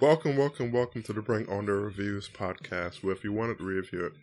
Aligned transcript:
Welcome, 0.00 0.38
welcome, 0.38 0.72
welcome 0.72 1.02
to 1.02 1.12
the 1.12 1.20
Bring 1.20 1.46
On 1.50 1.66
the 1.66 1.72
Reviews 1.72 2.26
podcast, 2.26 3.02
where 3.02 3.12
if 3.12 3.22
you 3.22 3.34
wanted 3.34 3.58
to 3.58 3.64
review 3.64 4.06
it, 4.06 4.14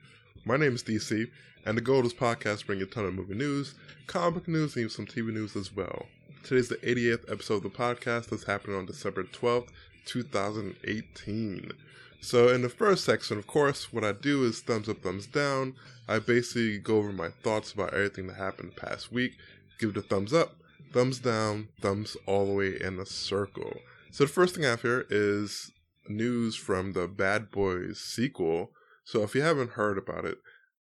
my 0.44 0.58
name 0.58 0.74
is 0.74 0.82
DC, 0.82 1.30
and 1.68 1.78
the 1.78 1.82
goal 1.82 2.00
of 2.00 2.06
this 2.06 2.16
podcast 2.16 2.66
bring 2.66 2.80
you 2.80 2.86
a 2.86 2.90
ton 2.90 3.06
of 3.06 3.14
movie 3.14 3.36
news, 3.36 3.76
comic 4.08 4.48
news, 4.48 4.76
and 4.76 4.80
even 4.86 4.90
some 4.90 5.06
TV 5.06 5.32
news 5.32 5.56
as 5.56 5.76
well. 5.76 6.08
Today's 6.44 6.70
the 6.70 6.78
88th 6.78 7.32
episode 7.32 7.58
of 7.58 7.64
the 7.64 7.70
podcast 7.70 8.30
that's 8.30 8.46
happening 8.46 8.76
on 8.76 8.88
December 8.88 9.24
12th, 9.24 9.68
2018. 10.06 11.72
So, 12.22 12.50
in 12.50 12.64
the 12.64 12.70
first 12.70 13.06
section, 13.06 13.38
of 13.38 13.46
course, 13.46 13.94
what 13.94 14.04
I 14.04 14.14
do 14.14 14.46
is 14.46 14.62
thumbs 14.62 14.90
up, 14.90 15.04
thumbs 15.04 15.28
down. 15.28 15.76
I 16.08 16.18
basically 16.18 16.80
go 16.80 16.98
over 16.98 17.14
my 17.14 17.30
thoughts 17.30 17.72
about 17.72 17.94
everything 17.94 18.26
that 18.28 18.38
happened 18.38 18.72
the 18.76 18.82
past 18.82 19.12
week, 19.12 19.38
give 19.78 19.92
it 19.92 19.98
a 19.98 20.02
thumbs 20.02 20.34
up, 20.34 20.56
thumbs 20.92 21.20
down, 21.20 21.68
thumbs 21.82 22.18
all 22.26 22.48
the 22.48 22.54
way 22.54 22.82
in 22.82 22.98
a 22.98 23.06
circle. 23.06 23.78
So 24.18 24.24
the 24.24 24.32
first 24.32 24.56
thing 24.56 24.66
I 24.66 24.70
have 24.70 24.82
here 24.82 25.06
is 25.12 25.72
news 26.10 26.56
from 26.56 26.94
the 26.94 27.08
Bad 27.08 27.52
Boys 27.52 28.00
sequel. 28.00 28.72
So 29.04 29.24
if 29.24 29.36
you 29.36 29.42
haven't 29.42 29.72
heard 29.72 29.98
about 29.98 30.26
it, 30.26 30.38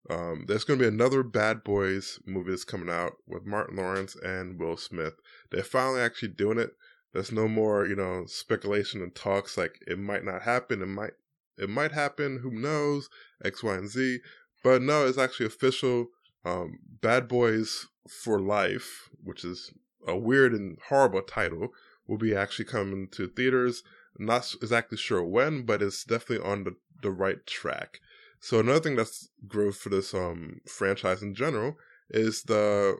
um, 0.09 0.45
there's 0.47 0.63
going 0.63 0.79
to 0.79 0.83
be 0.83 0.93
another 0.93 1.23
Bad 1.23 1.63
Boys 1.63 2.19
movie 2.25 2.51
that's 2.51 2.63
coming 2.63 2.89
out 2.89 3.13
with 3.27 3.45
Martin 3.45 3.77
Lawrence 3.77 4.15
and 4.15 4.59
Will 4.59 4.77
Smith. 4.77 5.15
They're 5.51 5.63
finally 5.63 6.01
actually 6.01 6.29
doing 6.29 6.59
it. 6.59 6.71
There's 7.13 7.31
no 7.31 7.47
more, 7.47 7.85
you 7.85 7.95
know, 7.95 8.25
speculation 8.27 9.01
and 9.01 9.13
talks 9.13 9.57
like 9.57 9.79
it 9.87 9.99
might 9.99 10.23
not 10.23 10.43
happen. 10.43 10.81
It 10.81 10.87
might, 10.87 11.13
it 11.57 11.69
might 11.69 11.91
happen. 11.91 12.39
Who 12.41 12.51
knows? 12.51 13.09
X, 13.43 13.63
Y, 13.63 13.75
and 13.75 13.89
Z. 13.89 14.19
But 14.63 14.81
no, 14.81 15.05
it's 15.05 15.17
actually 15.17 15.47
official. 15.47 16.07
Um, 16.45 16.79
Bad 17.01 17.27
Boys 17.27 17.87
for 18.07 18.39
Life, 18.39 19.09
which 19.23 19.43
is 19.43 19.73
a 20.07 20.15
weird 20.15 20.53
and 20.53 20.77
horrible 20.87 21.21
title 21.21 21.69
will 22.07 22.17
be 22.17 22.35
actually 22.35 22.65
coming 22.65 23.07
to 23.11 23.27
theaters. 23.27 23.83
Not 24.19 24.53
exactly 24.61 24.97
sure 24.97 25.23
when, 25.23 25.63
but 25.63 25.81
it's 25.81 26.03
definitely 26.03 26.45
on 26.45 26.63
the, 26.63 26.75
the 27.01 27.11
right 27.11 27.45
track. 27.45 27.99
So 28.39 28.59
another 28.59 28.79
thing 28.79 28.95
that's 28.95 29.29
growth 29.47 29.77
for 29.77 29.89
this 29.89 30.13
um 30.13 30.61
franchise 30.67 31.21
in 31.21 31.33
general 31.33 31.77
is 32.09 32.43
the 32.43 32.97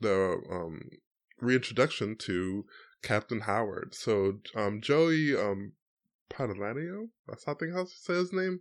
the 0.00 0.40
um 0.50 0.90
reintroduction 1.40 2.16
to 2.16 2.66
Captain 3.02 3.40
Howard. 3.40 3.94
So 3.94 4.38
um 4.54 4.80
Joey 4.80 5.34
um 5.34 5.72
Padalanio, 6.30 7.08
that's 7.26 7.44
how 7.44 7.52
I 7.52 7.54
think 7.56 7.72
how 7.72 7.84
to 7.84 7.90
say 7.90 8.14
his 8.14 8.32
name. 8.32 8.60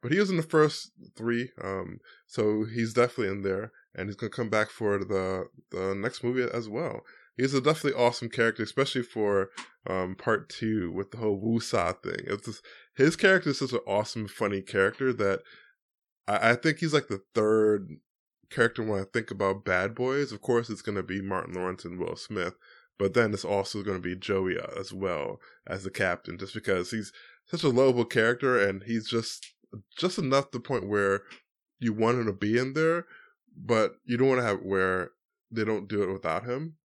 But 0.00 0.10
he 0.10 0.18
was 0.18 0.30
in 0.30 0.36
the 0.36 0.42
first 0.42 0.90
three, 1.14 1.50
um, 1.62 2.00
so 2.26 2.64
he's 2.64 2.92
definitely 2.92 3.28
in 3.28 3.42
there, 3.42 3.70
and 3.94 4.08
he's 4.08 4.16
gonna 4.16 4.30
come 4.30 4.48
back 4.48 4.68
for 4.68 4.98
the 4.98 5.46
the 5.70 5.94
next 5.94 6.24
movie 6.24 6.42
as 6.42 6.68
well 6.68 7.02
he's 7.36 7.54
a 7.54 7.60
definitely 7.60 8.00
awesome 8.00 8.28
character, 8.28 8.62
especially 8.62 9.02
for 9.02 9.50
um, 9.88 10.14
part 10.14 10.48
two 10.48 10.92
with 10.92 11.10
the 11.10 11.18
whole 11.18 11.40
Woosah 11.40 12.02
thing. 12.02 12.24
It's 12.26 12.46
just, 12.46 12.64
his 12.94 13.16
character 13.16 13.50
is 13.50 13.58
such 13.58 13.72
an 13.72 13.80
awesome, 13.86 14.28
funny 14.28 14.62
character 14.62 15.12
that 15.14 15.40
I, 16.26 16.50
I 16.50 16.54
think 16.54 16.78
he's 16.78 16.94
like 16.94 17.08
the 17.08 17.22
third 17.34 17.88
character 18.50 18.82
when 18.82 19.00
I 19.00 19.04
think 19.12 19.30
about 19.30 19.64
Bad 19.64 19.94
Boys. 19.94 20.32
Of 20.32 20.40
course, 20.42 20.70
it's 20.70 20.82
going 20.82 20.96
to 20.96 21.02
be 21.02 21.22
Martin 21.22 21.54
Lawrence 21.54 21.84
and 21.84 21.98
Will 21.98 22.16
Smith, 22.16 22.54
but 22.98 23.14
then 23.14 23.32
it's 23.32 23.44
also 23.44 23.82
going 23.82 24.00
to 24.00 24.08
be 24.08 24.16
Joey 24.16 24.58
uh, 24.58 24.78
as 24.78 24.92
well 24.92 25.40
as 25.66 25.84
the 25.84 25.90
captain, 25.90 26.38
just 26.38 26.54
because 26.54 26.90
he's 26.90 27.12
such 27.46 27.64
a 27.64 27.68
lovable 27.68 28.04
character 28.04 28.60
and 28.60 28.82
he's 28.84 29.08
just 29.08 29.46
just 29.96 30.18
enough 30.18 30.50
to 30.50 30.58
the 30.58 30.62
point 30.62 30.86
where 30.86 31.22
you 31.80 31.94
want 31.94 32.18
him 32.18 32.26
to 32.26 32.32
be 32.32 32.58
in 32.58 32.74
there, 32.74 33.06
but 33.56 33.94
you 34.04 34.18
don't 34.18 34.28
want 34.28 34.40
to 34.40 34.46
have 34.46 34.60
where 34.62 35.12
they 35.50 35.64
don't 35.64 35.88
do 35.88 36.02
it 36.02 36.12
without 36.12 36.44
him 36.44 36.76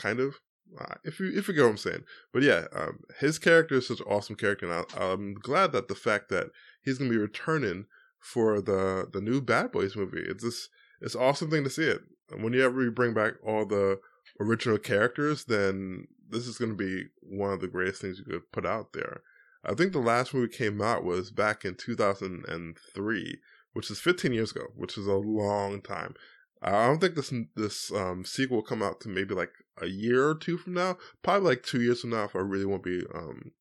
kind 0.00 0.20
of. 0.20 0.36
Uh, 0.80 0.94
if 1.02 1.18
you 1.18 1.32
if 1.36 1.48
you 1.48 1.54
get 1.54 1.62
what 1.62 1.70
I'm 1.70 1.76
saying, 1.76 2.04
but 2.32 2.42
yeah, 2.44 2.66
um, 2.72 3.00
his 3.18 3.40
character 3.40 3.76
is 3.76 3.88
such 3.88 3.98
an 3.98 4.06
awesome 4.08 4.36
character, 4.36 4.70
and 4.70 4.86
I, 4.96 5.12
am 5.12 5.34
glad 5.34 5.72
that 5.72 5.88
the 5.88 5.96
fact 5.96 6.28
that 6.28 6.50
he's 6.84 6.96
gonna 6.96 7.10
be 7.10 7.16
returning 7.16 7.86
for 8.20 8.60
the 8.60 9.08
the 9.12 9.20
new 9.20 9.40
Bad 9.40 9.72
Boys 9.72 9.96
movie. 9.96 10.22
It's 10.22 10.44
just 10.44 10.68
it's 11.00 11.16
awesome 11.16 11.50
thing 11.50 11.64
to 11.64 11.70
see 11.70 11.84
it. 11.84 12.02
Whenever 12.38 12.82
you 12.82 12.92
bring 12.92 13.14
back 13.14 13.34
all 13.44 13.66
the 13.66 13.98
original 14.38 14.78
characters, 14.78 15.44
then 15.46 16.06
this 16.28 16.46
is 16.46 16.58
gonna 16.58 16.74
be 16.74 17.06
one 17.20 17.52
of 17.52 17.60
the 17.60 17.68
greatest 17.68 18.00
things 18.00 18.18
you 18.18 18.24
could 18.24 18.52
put 18.52 18.66
out 18.66 18.92
there. 18.92 19.22
I 19.64 19.74
think 19.74 19.92
the 19.92 19.98
last 19.98 20.32
movie 20.32 20.52
came 20.52 20.80
out 20.80 21.04
was 21.04 21.30
back 21.30 21.64
in 21.64 21.74
2003, 21.74 23.40
which 23.72 23.90
is 23.90 24.00
15 24.00 24.32
years 24.32 24.52
ago, 24.52 24.66
which 24.74 24.96
is 24.96 25.06
a 25.06 25.14
long 25.14 25.82
time. 25.82 26.14
I 26.62 26.86
don't 26.86 27.00
think 27.00 27.14
this 27.14 27.32
this 27.56 27.92
um, 27.92 28.24
sequel 28.24 28.58
will 28.58 28.62
come 28.62 28.82
out 28.82 29.00
to 29.00 29.08
maybe 29.08 29.34
like 29.34 29.52
a 29.80 29.86
year 29.86 30.28
or 30.28 30.34
two 30.34 30.58
from 30.58 30.74
now. 30.74 30.98
Probably 31.22 31.48
like 31.48 31.62
two 31.62 31.80
years 31.80 32.02
from 32.02 32.10
now 32.10 32.24
if 32.24 32.36
I 32.36 32.40
really 32.40 32.66
want 32.66 32.82
to 32.84 33.00
be 33.00 33.06
um, 33.14 33.52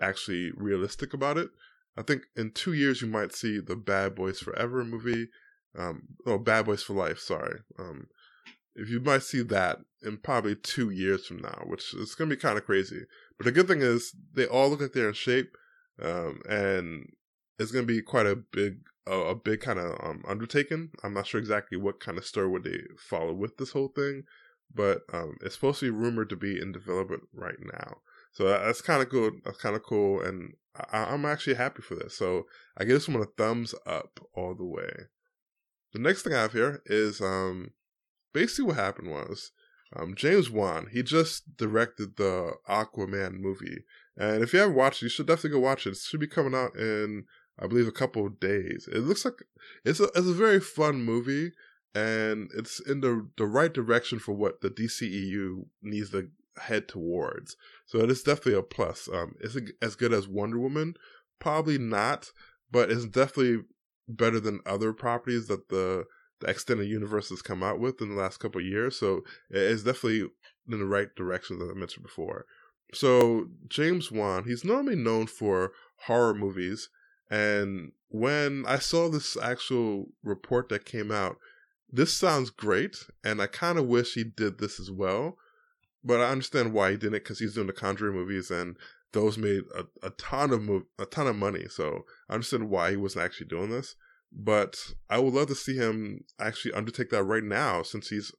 actually 0.00 0.52
realistic 0.56 1.12
about 1.12 1.36
it. 1.36 1.50
I 1.96 2.02
think 2.02 2.22
in 2.36 2.52
two 2.52 2.72
years 2.72 3.02
you 3.02 3.08
might 3.08 3.34
see 3.34 3.58
the 3.60 3.76
Bad 3.76 4.14
Boys 4.14 4.40
Forever 4.40 4.84
movie. 4.84 5.28
Um, 5.76 6.02
oh, 6.26 6.38
Bad 6.38 6.66
Boys 6.66 6.82
for 6.82 6.94
Life. 6.94 7.18
Sorry. 7.18 7.60
Um, 7.78 8.06
if 8.74 8.88
you 8.88 9.00
might 9.00 9.24
see 9.24 9.42
that 9.42 9.80
in 10.02 10.18
probably 10.18 10.54
two 10.54 10.90
years 10.90 11.26
from 11.26 11.38
now, 11.38 11.64
which 11.66 11.92
is 11.94 12.14
to 12.30 12.36
be 12.36 12.40
kind 12.40 12.56
of 12.56 12.64
crazy. 12.64 13.02
But 13.36 13.44
the 13.44 13.52
good 13.52 13.66
thing 13.66 13.82
is 13.82 14.14
they 14.34 14.46
all 14.46 14.70
look 14.70 14.80
like 14.80 14.92
they're 14.92 15.08
in 15.08 15.14
shape, 15.14 15.56
um, 16.00 16.40
and 16.48 17.12
it's 17.58 17.72
to 17.72 17.82
be 17.82 18.00
quite 18.00 18.26
a 18.26 18.36
big 18.36 18.78
a, 19.10 19.34
big 19.34 19.60
kind 19.60 19.78
of 19.78 19.98
um, 20.02 20.22
undertaking. 20.26 20.90
I'm 21.02 21.14
not 21.14 21.26
sure 21.26 21.40
exactly 21.40 21.78
what 21.78 22.00
kind 22.00 22.18
of 22.18 22.26
story 22.26 22.48
would 22.48 22.64
they 22.64 22.80
follow 22.98 23.32
with 23.32 23.56
this 23.56 23.72
whole 23.72 23.88
thing, 23.88 24.24
but 24.74 25.02
um, 25.12 25.36
it's 25.42 25.54
supposed 25.54 25.80
to 25.80 25.86
be 25.86 25.90
rumored 25.90 26.28
to 26.30 26.36
be 26.36 26.60
in 26.60 26.72
development 26.72 27.22
right 27.32 27.58
now. 27.60 27.98
So 28.32 28.44
that's 28.44 28.82
kind 28.82 29.02
of 29.02 29.08
good. 29.08 29.34
That's 29.44 29.58
kind 29.58 29.74
of 29.74 29.82
cool, 29.82 30.20
and 30.22 30.52
I, 30.92 31.12
am 31.12 31.24
actually 31.24 31.54
happy 31.54 31.82
for 31.82 31.94
this. 31.94 32.16
So 32.16 32.46
I 32.76 32.84
give 32.84 32.94
this 32.94 33.08
one 33.08 33.22
a 33.22 33.26
thumbs 33.26 33.74
up 33.86 34.20
all 34.34 34.54
the 34.54 34.64
way. 34.64 34.90
The 35.92 35.98
next 35.98 36.22
thing 36.22 36.34
I 36.34 36.42
have 36.42 36.52
here 36.52 36.82
is 36.86 37.20
um, 37.20 37.72
basically 38.32 38.66
what 38.66 38.76
happened 38.76 39.10
was 39.10 39.50
um, 39.96 40.14
James 40.14 40.50
Wan. 40.50 40.88
He 40.92 41.02
just 41.02 41.56
directed 41.56 42.16
the 42.16 42.52
Aquaman 42.68 43.40
movie, 43.40 43.84
and 44.16 44.42
if 44.42 44.52
you 44.52 44.60
haven't 44.60 44.76
watched 44.76 45.02
it, 45.02 45.06
you 45.06 45.10
should 45.10 45.26
definitely 45.26 45.58
go 45.58 45.60
watch 45.60 45.86
it. 45.86 45.90
It 45.90 45.96
should 45.96 46.20
be 46.20 46.26
coming 46.26 46.54
out 46.54 46.76
in 46.76 47.24
I 47.60 47.66
believe, 47.66 47.88
a 47.88 47.92
couple 47.92 48.26
of 48.26 48.40
days. 48.40 48.88
It 48.92 49.00
looks 49.00 49.24
like 49.24 49.42
it's 49.84 50.00
a 50.00 50.04
it's 50.04 50.28
a 50.28 50.34
very 50.34 50.60
fun 50.60 51.04
movie, 51.04 51.52
and 51.94 52.50
it's 52.56 52.80
in 52.80 53.00
the 53.00 53.28
the 53.36 53.46
right 53.46 53.72
direction 53.72 54.18
for 54.18 54.32
what 54.32 54.60
the 54.60 54.70
DCEU 54.70 55.66
needs 55.82 56.10
to 56.10 56.28
head 56.60 56.88
towards. 56.88 57.56
So 57.86 57.98
it 58.00 58.10
is 58.10 58.22
definitely 58.22 58.54
a 58.54 58.62
plus. 58.62 59.08
Um, 59.12 59.34
is 59.40 59.56
it 59.56 59.70
as 59.82 59.96
good 59.96 60.12
as 60.12 60.28
Wonder 60.28 60.58
Woman? 60.58 60.94
Probably 61.38 61.78
not, 61.78 62.30
but 62.70 62.90
it's 62.90 63.06
definitely 63.06 63.64
better 64.08 64.40
than 64.40 64.60
other 64.66 64.92
properties 64.92 65.46
that 65.48 65.68
the 65.68 66.04
the 66.40 66.48
extended 66.48 66.88
universe 66.88 67.30
has 67.30 67.42
come 67.42 67.64
out 67.64 67.80
with 67.80 68.00
in 68.00 68.10
the 68.10 68.20
last 68.20 68.38
couple 68.38 68.60
years. 68.60 68.96
So 68.96 69.22
it's 69.50 69.82
definitely 69.82 70.30
in 70.70 70.78
the 70.78 70.84
right 70.84 71.08
direction 71.16 71.58
that 71.58 71.70
I 71.70 71.78
mentioned 71.78 72.04
before. 72.04 72.46
So 72.94 73.48
James 73.68 74.12
Wan, 74.12 74.44
he's 74.44 74.64
normally 74.64 74.96
known 74.96 75.26
for 75.26 75.72
horror 76.06 76.34
movies 76.34 76.88
and 77.30 77.92
when 78.08 78.64
I 78.66 78.78
saw 78.78 79.08
this 79.08 79.36
actual 79.36 80.08
report 80.22 80.68
that 80.70 80.84
came 80.84 81.10
out, 81.10 81.36
this 81.90 82.12
sounds 82.12 82.50
great, 82.50 82.96
and 83.24 83.40
I 83.40 83.46
kind 83.46 83.78
of 83.78 83.86
wish 83.86 84.14
he 84.14 84.24
did 84.24 84.58
this 84.58 84.78
as 84.78 84.90
well. 84.90 85.36
But 86.04 86.20
I 86.20 86.30
understand 86.30 86.72
why 86.72 86.92
he 86.92 86.96
didn't, 86.96 87.12
because 87.14 87.38
he's 87.38 87.54
doing 87.54 87.66
the 87.66 87.72
Conjuring 87.72 88.14
movies, 88.14 88.50
and 88.50 88.76
those 89.12 89.38
made 89.38 89.64
a, 89.74 89.84
a 90.06 90.10
ton 90.10 90.52
of 90.52 90.68
a 90.98 91.06
ton 91.06 91.26
of 91.26 91.36
money. 91.36 91.66
So 91.68 92.04
I 92.28 92.34
understand 92.34 92.70
why 92.70 92.90
he 92.90 92.96
wasn't 92.96 93.24
actually 93.24 93.48
doing 93.48 93.70
this. 93.70 93.94
But 94.30 94.92
I 95.08 95.18
would 95.18 95.32
love 95.32 95.48
to 95.48 95.54
see 95.54 95.76
him 95.76 96.24
actually 96.38 96.74
undertake 96.74 97.10
that 97.10 97.22
right 97.24 97.42
now, 97.42 97.82
since 97.82 98.08
he's 98.08 98.32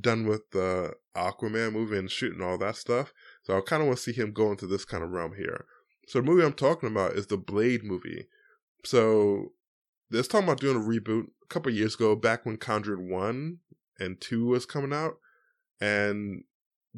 done 0.00 0.26
with 0.26 0.50
the 0.52 0.94
Aquaman 1.16 1.72
movie 1.72 1.98
and 1.98 2.10
shooting 2.10 2.40
all 2.40 2.56
that 2.58 2.76
stuff. 2.76 3.12
So 3.42 3.56
I 3.56 3.60
kind 3.60 3.82
of 3.82 3.88
want 3.88 3.98
to 3.98 4.04
see 4.04 4.12
him 4.12 4.32
go 4.32 4.50
into 4.50 4.66
this 4.66 4.84
kind 4.84 5.02
of 5.02 5.10
realm 5.10 5.34
here. 5.36 5.66
So 6.06 6.20
the 6.20 6.26
movie 6.26 6.44
I'm 6.44 6.52
talking 6.52 6.88
about 6.88 7.12
is 7.12 7.26
the 7.26 7.36
Blade 7.36 7.84
movie. 7.84 8.26
So 8.84 9.52
they're 10.10 10.22
talking 10.22 10.46
about 10.46 10.60
doing 10.60 10.76
a 10.76 10.80
reboot 10.80 11.28
a 11.42 11.46
couple 11.48 11.72
years 11.72 11.94
ago, 11.94 12.16
back 12.16 12.44
when 12.44 12.56
Conjured 12.56 13.00
One 13.00 13.58
and 13.98 14.20
Two 14.20 14.46
was 14.46 14.66
coming 14.66 14.92
out, 14.92 15.18
and 15.80 16.44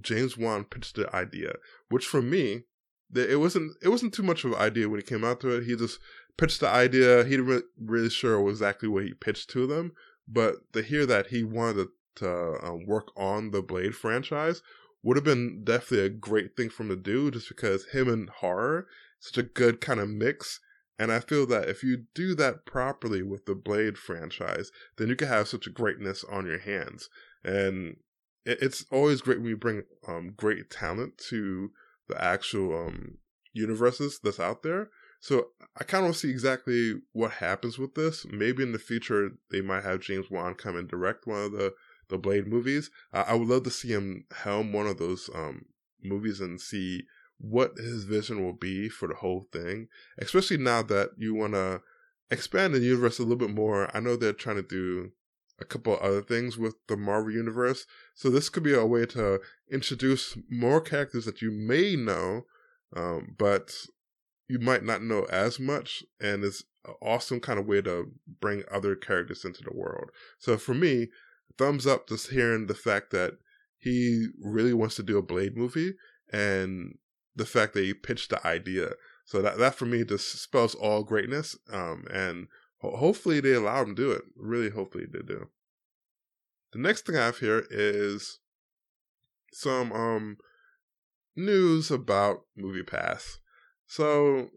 James 0.01 0.37
Wan 0.37 0.65
pitched 0.65 0.97
the 0.97 1.15
idea, 1.15 1.55
which 1.89 2.06
for 2.06 2.23
me, 2.23 2.62
it 3.15 3.39
wasn't 3.39 3.77
it 3.83 3.89
wasn't 3.89 4.15
too 4.15 4.23
much 4.23 4.45
of 4.45 4.53
an 4.53 4.59
idea 4.59 4.89
when 4.89 4.99
he 4.99 5.06
came 5.06 5.25
out 5.25 5.41
to 5.41 5.51
it. 5.56 5.65
He 5.65 5.77
just 5.77 6.01
pitched 6.37 6.61
the 6.61 6.69
idea. 6.69 7.25
He 7.25 7.37
didn't 7.37 7.65
really 7.79 8.11
sure 8.11 8.49
exactly 8.49 8.89
what 8.89 9.05
he 9.05 9.15
pitched 9.15 9.51
to 9.51 9.67
them, 9.67 9.93
but 10.27 10.56
to 10.73 10.83
hear 10.83 11.06
that 11.06 11.29
he 11.29 11.45
wanted 11.45 11.89
to 12.17 12.59
um, 12.62 12.87
work 12.87 13.09
on 13.17 13.51
the 13.51 13.62
Blade 13.62 13.95
franchise 13.95 14.62
would 15.05 15.17
have 15.17 15.25
been 15.25 15.62
definitely 15.62 16.06
a 16.06 16.11
great 16.11 16.56
thing 16.56 16.71
for 16.71 16.83
him 16.83 16.89
to 16.89 16.97
do, 16.97 17.31
just 17.31 17.49
because 17.49 17.87
him 17.93 18.09
and 18.09 18.29
horror 18.29 18.89
such 19.21 19.39
a 19.39 19.43
good 19.43 19.81
kind 19.81 20.01
of 20.01 20.09
mix 20.09 20.61
and 20.99 21.11
I 21.11 21.21
feel 21.21 21.47
that 21.47 21.69
if 21.69 21.83
you 21.83 22.05
do 22.15 22.35
that 22.37 22.67
properly 22.67 23.23
with 23.23 23.47
the 23.47 23.55
Blade 23.55 23.99
franchise, 23.99 24.71
then 24.97 25.09
you 25.09 25.17
can 25.17 25.29
have 25.29 25.49
such 25.49 25.67
a 25.67 25.71
greatness 25.71 26.25
on 26.25 26.47
your 26.47 26.59
hands. 26.59 27.09
And 27.43 27.97
it's 28.45 28.85
always 28.93 29.21
great 29.21 29.39
when 29.39 29.49
you 29.49 29.56
bring 29.56 29.83
um, 30.06 30.35
great 30.37 30.71
talent 30.71 31.19
to 31.31 31.71
the 32.09 32.23
actual 32.23 32.87
um, 32.87 33.19
universes 33.53 34.21
that's 34.23 34.39
out 34.39 34.62
there. 34.62 34.91
So 35.21 35.49
I 35.81 35.85
kind 35.85 36.06
of 36.06 36.17
see 36.17 36.31
exactly 36.31 37.01
what 37.12 37.33
happens 37.33 37.79
with 37.79 37.95
this. 37.95 38.27
Maybe 38.31 38.62
in 38.62 38.73
the 38.73 38.79
future 38.79 39.31
they 39.51 39.62
might 39.62 39.83
have 39.83 40.01
James 40.01 40.31
Wan 40.31 40.55
come 40.55 40.77
and 40.77 40.87
direct 40.87 41.27
one 41.27 41.45
of 41.45 41.53
the 41.53 41.75
the 42.09 42.19
Blade 42.19 42.47
movies. 42.47 42.91
Uh, 43.12 43.25
I 43.27 43.35
would 43.35 43.49
love 43.49 43.65
to 43.65 43.71
see 43.71 43.89
him 43.89 44.27
helm 44.33 44.73
one 44.73 44.87
of 44.87 44.99
those 44.99 45.31
um, 45.35 45.67
movies 46.03 46.41
and 46.41 46.61
see 46.61 47.05
what 47.39 47.77
his 47.77 48.05
vision 48.05 48.45
will 48.45 48.53
be 48.53 48.89
for 48.89 49.09
the 49.09 49.15
whole 49.15 49.47
thing. 49.53 49.89
Especially 50.19 50.56
now 50.56 50.83
that 50.83 51.11
you 51.17 51.35
want 51.35 51.55
to 51.55 51.81
expand 52.31 52.75
the 52.75 52.81
universe 52.81 53.19
a 53.19 53.23
little 53.23 53.37
bit 53.37 53.55
more. 53.55 53.95
I 53.95 54.01
know 54.01 54.17
they're 54.17 54.33
trying 54.33 54.56
to 54.56 54.62
do 54.62 55.11
a 55.61 55.65
couple 55.65 55.97
other 56.01 56.23
things 56.23 56.59
with 56.59 56.75
the 56.89 56.97
Marvel 56.97 57.33
universe, 57.33 57.87
so 58.15 58.29
this 58.29 58.49
could 58.49 58.65
be 58.65 58.75
a 58.75 58.85
way 58.85 59.06
to 59.06 59.41
introduce 59.71 60.37
more 60.51 60.81
characters 60.81 61.27
that 61.27 61.43
you 61.43 61.53
may 61.53 61.95
know, 61.95 62.43
um, 62.97 63.37
but 63.39 63.73
you 64.49 64.59
might 64.59 64.83
not 64.83 65.03
know 65.03 65.25
as 65.31 65.61
much, 65.61 66.03
and 66.21 66.43
it's 66.43 66.65
an 66.85 66.95
awesome 67.01 67.41
kind 67.41 67.59
of 67.59 67.67
way 67.67 67.81
to 67.83 68.11
bring 68.41 68.65
other 68.71 68.97
characters 68.97 69.45
into 69.45 69.62
the 69.62 69.73
world. 69.73 70.11
So 70.39 70.56
for 70.59 70.75
me, 70.75 71.09
thumbs 71.58 71.87
up 71.87 72.08
just 72.08 72.31
hearing 72.31 72.67
the 72.67 72.75
fact 72.75 73.11
that 73.11 73.35
he 73.79 74.29
really 74.43 74.73
wants 74.73 74.96
to 74.96 75.02
do 75.02 75.19
a 75.19 75.23
Blade 75.23 75.56
movie 75.56 75.94
and 76.32 76.99
the 77.37 77.46
fact 77.46 77.75
that 77.75 77.85
he 77.85 77.94
pitched 77.94 78.31
the 78.31 78.44
idea. 78.46 78.91
So 79.26 79.43
that 79.43 79.58
that 79.58 79.75
for 79.75 79.87
me 79.87 80.05
just 80.05 80.41
spells 80.41 80.75
all 80.75 81.02
greatness. 81.02 81.56
Um, 81.73 82.06
and 82.11 82.49
ho- 82.81 82.96
hopefully 82.96 83.41
they 83.41 83.52
allow 83.52 83.82
him 83.82 83.94
to 83.94 84.02
do 84.02 84.11
it. 84.12 84.23
Really, 84.37 84.70
hopefully 84.70 85.06
they 85.11 85.20
do. 85.20 85.49
The 86.73 86.79
next 86.79 87.06
thing 87.06 87.17
I 87.17 87.26
have 87.26 87.38
here 87.38 87.67
is 87.70 88.41
some 89.52 89.93
um 89.93 90.38
news 91.37 91.91
about 91.91 92.43
Movie 92.56 92.82
Pass. 92.82 93.38
So, 93.87 94.50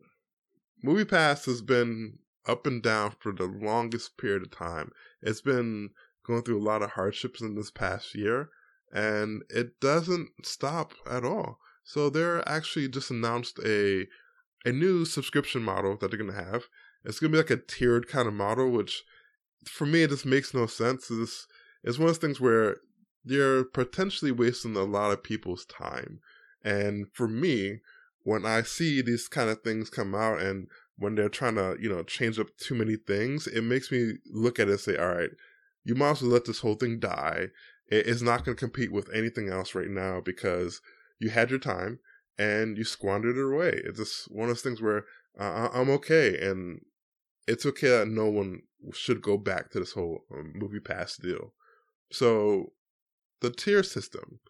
Movie 0.84 1.06
Pass 1.06 1.46
has 1.46 1.62
been 1.62 2.20
up 2.48 2.66
and 2.66 2.82
down 2.82 3.12
for 3.20 3.32
the 3.34 3.46
longest 3.46 4.18
period 4.18 4.44
of 4.44 4.52
time. 4.52 4.92
It's 5.22 5.42
been 5.42 5.90
going 6.28 6.44
through 6.44 6.60
a 6.60 6.64
lot 6.64 6.82
of 6.82 6.92
hardships 6.92 7.42
in 7.42 7.56
this 7.56 7.72
past 7.72 8.14
year, 8.14 8.50
and 8.92 9.44
it 9.50 9.80
doesn't 9.80 10.30
stop 10.44 10.94
at 11.10 11.24
all. 11.24 11.60
So 11.84 12.10
they're 12.10 12.48
actually 12.48 12.90
just 12.90 13.12
announced 13.12 13.60
a 13.66 14.08
a 14.66 14.72
new 14.72 15.06
subscription 15.06 15.62
model 15.64 15.96
that 15.98 16.10
they're 16.12 16.20
gonna 16.20 16.34
have. 16.34 16.66
It's 17.06 17.20
gonna 17.20 17.32
be 17.32 17.38
like 17.38 17.50
a 17.50 17.58
tiered 17.58 18.08
kind 18.08 18.28
of 18.28 18.34
model, 18.34 18.70
which 18.70 19.04
for 19.66 19.86
me 19.86 20.04
it 20.04 20.10
just 20.10 20.26
makes 20.26 20.54
no 20.54 20.66
sense. 20.66 21.10
It's 21.10 21.48
it's 21.84 21.98
one 21.98 22.10
of 22.10 22.16
those 22.16 22.22
things 22.22 22.42
where 22.42 22.78
you're 23.24 23.64
potentially 23.64 24.32
wasting 24.32 24.76
a 24.76 24.84
lot 24.84 25.12
of 25.12 25.24
people's 25.24 25.66
time. 25.66 26.20
And 26.64 27.08
for 27.14 27.28
me, 27.28 27.80
when 28.24 28.46
I 28.46 28.62
see 28.64 29.02
these 29.02 29.28
kind 29.28 29.50
of 29.50 29.62
things 29.62 29.90
come 29.90 30.14
out 30.14 30.42
and 30.42 30.68
when 30.98 31.16
they're 31.16 31.30
trying 31.30 31.56
to, 31.56 31.78
you 31.80 31.90
know, 31.90 32.04
change 32.04 32.40
up 32.40 32.48
too 32.58 32.76
many 32.76 32.96
things, 32.96 33.48
it 33.48 33.64
makes 33.64 33.92
me 33.92 34.14
look 34.32 34.60
at 34.60 34.68
it 34.68 34.72
and 34.72 34.80
say, 34.80 34.98
all 34.98 35.14
right, 35.14 35.30
you 35.88 35.96
might 35.96 36.12
as 36.12 36.22
well 36.22 36.32
let 36.32 36.44
this 36.44 36.60
whole 36.60 36.76
thing 36.76 37.00
die. 37.00 37.48
It's 37.88 38.22
not 38.22 38.44
going 38.44 38.58
to 38.58 38.60
compete 38.60 38.92
with 38.92 39.10
anything 39.14 39.48
else 39.48 39.74
right 39.74 39.88
now 39.88 40.20
because 40.20 40.82
you 41.18 41.30
had 41.30 41.50
your 41.50 41.60
time 41.60 42.00
and 42.38 42.78
you 42.78 42.84
squandered 42.84 43.38
it 43.38 43.42
away. 43.42 43.82
It's 43.86 43.98
just 43.98 44.30
one 44.30 44.50
of 44.50 44.56
those 44.56 44.62
things 44.62 44.82
where 44.82 45.06
uh, 45.40 45.70
I'm 45.74 45.90
okay 45.92 46.38
and 46.46 46.82
it's 47.48 47.66
okay 47.66 47.88
that 47.88 48.10
no 48.10 48.26
one 48.26 48.64
should 48.92 49.22
go 49.22 49.38
back 49.38 49.70
to 49.72 49.80
this 49.80 49.94
whole 49.94 50.26
um, 50.34 50.52
movie 50.56 50.82
pass 50.82 51.16
deal. 51.16 51.54
So 52.12 52.74
the 53.40 53.50
tier 53.50 53.82
system, 53.82 54.42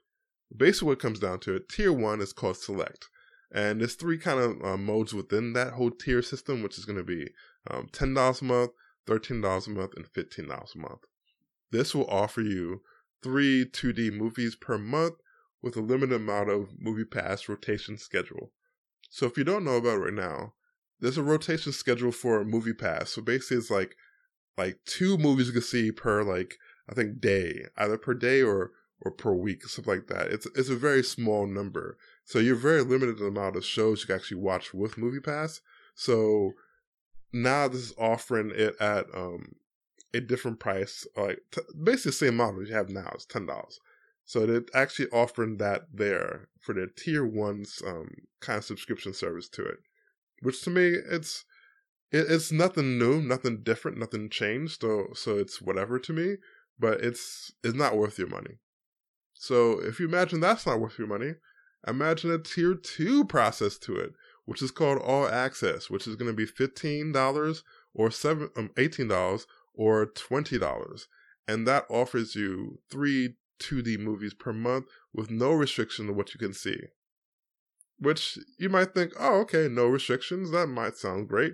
basically 0.55 0.87
what 0.87 0.99
comes 0.99 1.19
down 1.19 1.39
to 1.41 1.55
it, 1.55 1.69
tier 1.69 1.93
one 1.93 2.19
is 2.19 2.33
called 2.33 2.57
select. 2.57 3.09
And 3.53 3.79
there's 3.79 3.93
three 3.93 4.17
kind 4.17 4.39
of 4.39 4.65
uh, 4.65 4.77
modes 4.77 5.13
within 5.13 5.53
that 5.53 5.73
whole 5.73 5.91
tier 5.91 6.23
system, 6.23 6.63
which 6.63 6.79
is 6.79 6.85
going 6.85 6.97
to 6.97 7.03
be 7.03 7.29
um, 7.69 7.89
$10 7.91 8.41
a 8.41 8.43
month, 8.43 8.71
$13 9.07 9.67
a 9.67 9.69
month, 9.69 9.93
and 9.95 10.05
$15 10.07 10.47
a 10.47 10.77
month. 10.79 11.01
This 11.71 11.93
will 11.93 12.09
offer 12.09 12.41
you 12.41 12.81
three 13.23 13.65
2D 13.65 14.13
movies 14.13 14.55
per 14.55 14.77
month 14.77 15.15
with 15.61 15.75
a 15.75 15.81
limited 15.81 16.15
amount 16.15 16.49
of 16.49 16.69
movie 16.79 17.05
pass 17.05 17.49
rotation 17.49 17.97
schedule. 17.97 18.51
So 19.09 19.25
if 19.25 19.37
you 19.37 19.43
don't 19.43 19.65
know 19.65 19.77
about 19.77 19.97
it 19.97 20.03
right 20.03 20.13
now, 20.13 20.53
there's 20.99 21.17
a 21.17 21.23
rotation 21.23 21.71
schedule 21.71 22.11
for 22.11 22.43
movie 22.43 22.73
pass. 22.73 23.11
So 23.11 23.21
basically 23.21 23.57
it's 23.57 23.71
like 23.71 23.95
like 24.57 24.79
two 24.85 25.17
movies 25.17 25.47
you 25.47 25.53
can 25.53 25.61
see 25.61 25.91
per 25.91 26.23
like 26.23 26.55
I 26.89 26.93
think 26.93 27.19
day, 27.19 27.65
either 27.77 27.97
per 27.97 28.13
day 28.13 28.41
or 28.41 28.71
or 29.01 29.11
per 29.11 29.33
week, 29.33 29.63
something 29.63 29.93
like 29.93 30.07
that. 30.07 30.27
It's 30.27 30.47
it's 30.55 30.69
a 30.69 30.75
very 30.75 31.03
small 31.03 31.45
number. 31.45 31.97
So 32.25 32.39
you're 32.39 32.55
very 32.55 32.81
limited 32.81 33.21
amount 33.21 33.55
of 33.55 33.65
shows 33.65 34.01
you 34.01 34.07
can 34.07 34.15
actually 34.15 34.41
watch 34.41 34.73
with 34.73 34.97
Movie 34.97 35.19
Pass. 35.19 35.61
So 35.95 36.53
now 37.31 37.67
this 37.67 37.81
is 37.81 37.93
offering 37.97 38.51
it 38.55 38.75
at 38.79 39.05
um 39.13 39.55
a 40.13 40.21
different 40.21 40.59
price, 40.59 41.05
like 41.15 41.39
t- 41.51 41.61
basically 41.83 42.09
the 42.09 42.17
same 42.17 42.37
model 42.37 42.65
you 42.65 42.73
have 42.73 42.89
now. 42.89 43.11
It's 43.13 43.25
ten 43.25 43.45
dollars. 43.45 43.79
So 44.25 44.45
they're 44.45 44.63
actually 44.73 45.07
offering 45.11 45.57
that 45.57 45.83
there 45.93 46.49
for 46.59 46.73
their 46.73 46.87
tier 46.87 47.25
one's 47.25 47.81
um, 47.85 48.09
kind 48.41 48.57
of 48.57 48.65
subscription 48.65 49.13
service 49.13 49.47
to 49.49 49.63
it, 49.65 49.77
which 50.41 50.61
to 50.63 50.69
me 50.69 50.95
it's 51.09 51.45
it, 52.11 52.25
it's 52.29 52.51
nothing 52.51 52.97
new, 52.97 53.21
nothing 53.21 53.63
different, 53.63 53.97
nothing 53.97 54.29
changed. 54.29 54.81
So 54.81 55.07
so 55.13 55.37
it's 55.37 55.61
whatever 55.61 55.97
to 55.99 56.13
me, 56.13 56.35
but 56.79 57.01
it's 57.01 57.53
it's 57.63 57.75
not 57.75 57.97
worth 57.97 58.19
your 58.19 58.27
money. 58.27 58.59
So 59.33 59.79
if 59.79 59.99
you 59.99 60.07
imagine 60.07 60.39
that's 60.39 60.65
not 60.65 60.79
worth 60.79 60.97
your 60.97 61.07
money, 61.07 61.35
imagine 61.87 62.31
a 62.31 62.39
tier 62.39 62.75
two 62.75 63.23
process 63.25 63.77
to 63.79 63.95
it, 63.95 64.11
which 64.45 64.61
is 64.61 64.71
called 64.71 65.01
All 65.01 65.27
Access, 65.27 65.89
which 65.89 66.07
is 66.07 66.15
going 66.15 66.31
to 66.31 66.35
be 66.35 66.45
fifteen 66.45 67.11
dollars 67.11 67.63
or 67.93 68.11
seven 68.11 68.49
um, 68.57 68.71
eighteen 68.77 69.07
dollars 69.07 69.47
or 69.77 70.05
$20. 70.05 71.03
And 71.47 71.65
that 71.65 71.85
offers 71.89 72.35
you 72.35 72.79
three 72.91 73.35
2D 73.59 73.99
movies 73.99 74.33
per 74.33 74.51
month 74.51 74.85
with 75.13 75.31
no 75.31 75.51
restriction 75.53 76.09
of 76.09 76.15
what 76.15 76.33
you 76.33 76.39
can 76.39 76.53
see. 76.53 76.77
Which 77.99 78.37
you 78.59 78.69
might 78.69 78.93
think, 78.93 79.13
oh, 79.19 79.39
okay, 79.41 79.67
no 79.67 79.87
restrictions. 79.87 80.51
That 80.51 80.67
might 80.67 80.97
sound 80.97 81.29
great. 81.29 81.53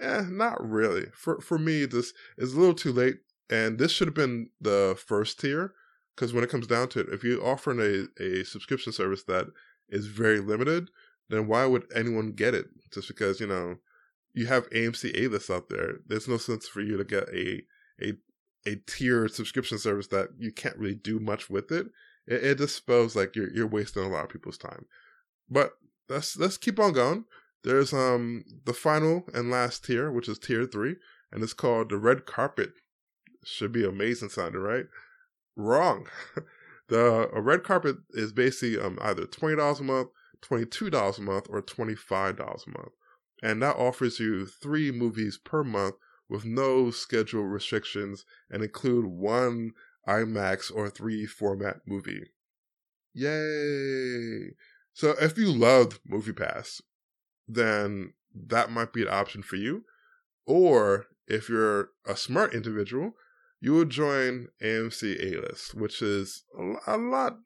Eh, 0.00 0.24
not 0.28 0.62
really. 0.62 1.06
For 1.14 1.40
for 1.40 1.58
me, 1.58 1.86
this 1.86 2.12
is 2.36 2.52
a 2.52 2.60
little 2.60 2.74
too 2.74 2.92
late, 2.92 3.16
and 3.48 3.78
this 3.78 3.90
should 3.90 4.08
have 4.08 4.14
been 4.14 4.50
the 4.60 4.98
first 5.06 5.40
tier. 5.40 5.72
Because 6.14 6.34
when 6.34 6.44
it 6.44 6.50
comes 6.50 6.66
down 6.66 6.88
to 6.90 7.00
it, 7.00 7.08
if 7.10 7.24
you're 7.24 7.44
offering 7.44 7.78
a, 7.80 8.22
a 8.22 8.44
subscription 8.44 8.92
service 8.92 9.22
that 9.24 9.46
is 9.88 10.06
very 10.06 10.40
limited, 10.40 10.90
then 11.30 11.46
why 11.46 11.64
would 11.64 11.84
anyone 11.94 12.32
get 12.32 12.54
it? 12.54 12.66
Just 12.92 13.08
because, 13.08 13.40
you 13.40 13.46
know, 13.46 13.76
you 14.34 14.46
have 14.46 14.70
AMC 14.70 15.16
A 15.16 15.28
list 15.28 15.50
out 15.50 15.68
there. 15.68 16.00
There's 16.06 16.28
no 16.28 16.36
sense 16.36 16.68
for 16.68 16.80
you 16.80 16.96
to 16.96 17.04
get 17.04 17.28
a 17.30 17.62
a 18.00 18.12
a 18.66 18.76
tier 18.86 19.28
subscription 19.28 19.78
service 19.78 20.08
that 20.08 20.28
you 20.38 20.52
can't 20.52 20.76
really 20.76 20.94
do 20.94 21.18
much 21.18 21.48
with 21.48 21.70
it. 21.72 21.86
It, 22.26 22.44
it 22.44 22.58
just 22.58 22.86
feels 22.86 23.16
like 23.16 23.34
you're 23.34 23.52
you're 23.52 23.66
wasting 23.66 24.04
a 24.04 24.08
lot 24.08 24.24
of 24.24 24.30
people's 24.30 24.58
time. 24.58 24.86
But 25.50 25.72
let's 26.08 26.36
let's 26.36 26.56
keep 26.56 26.78
on 26.78 26.92
going. 26.92 27.24
There's 27.64 27.92
um 27.92 28.44
the 28.64 28.74
final 28.74 29.24
and 29.34 29.50
last 29.50 29.84
tier, 29.84 30.10
which 30.10 30.28
is 30.28 30.38
tier 30.38 30.66
three, 30.66 30.96
and 31.32 31.42
it's 31.42 31.54
called 31.54 31.90
the 31.90 31.96
red 31.96 32.26
carpet. 32.26 32.72
Should 33.44 33.72
be 33.72 33.84
amazing 33.84 34.28
sounding, 34.28 34.60
right? 34.60 34.86
Wrong. 35.56 36.06
the 36.88 37.30
a 37.32 37.40
red 37.40 37.64
carpet 37.64 37.96
is 38.10 38.32
basically 38.32 38.78
um 38.78 38.98
either 39.02 39.26
twenty 39.26 39.56
dollars 39.56 39.80
a 39.80 39.84
month, 39.84 40.08
twenty 40.42 40.66
two 40.66 40.90
dollars 40.90 41.18
a 41.18 41.22
month, 41.22 41.46
or 41.48 41.62
twenty 41.62 41.94
five 41.94 42.36
dollars 42.36 42.64
a 42.66 42.70
month 42.70 42.92
and 43.42 43.62
that 43.62 43.76
offers 43.76 44.18
you 44.18 44.46
three 44.46 44.90
movies 44.90 45.38
per 45.38 45.62
month 45.62 45.94
with 46.28 46.44
no 46.44 46.90
schedule 46.90 47.44
restrictions 47.44 48.24
and 48.50 48.62
include 48.62 49.06
one 49.06 49.72
IMAX 50.06 50.74
or 50.74 50.88
3 50.88 51.26
format 51.26 51.80
movie. 51.86 52.30
Yay! 53.14 54.54
So 54.92 55.14
if 55.20 55.38
you 55.38 55.52
love 55.52 56.00
Movie 56.06 56.32
Pass, 56.32 56.80
then 57.46 58.14
that 58.34 58.70
might 58.70 58.92
be 58.92 59.02
an 59.02 59.08
option 59.08 59.42
for 59.42 59.56
you. 59.56 59.84
Or 60.46 61.06
if 61.26 61.48
you're 61.48 61.90
a 62.06 62.16
smart 62.16 62.54
individual, 62.54 63.12
you 63.60 63.74
would 63.74 63.90
join 63.90 64.48
AMC 64.62 65.22
A 65.22 65.40
List, 65.40 65.74
which 65.74 66.00
is 66.00 66.44
a 66.86 66.96
lot, 66.96 67.38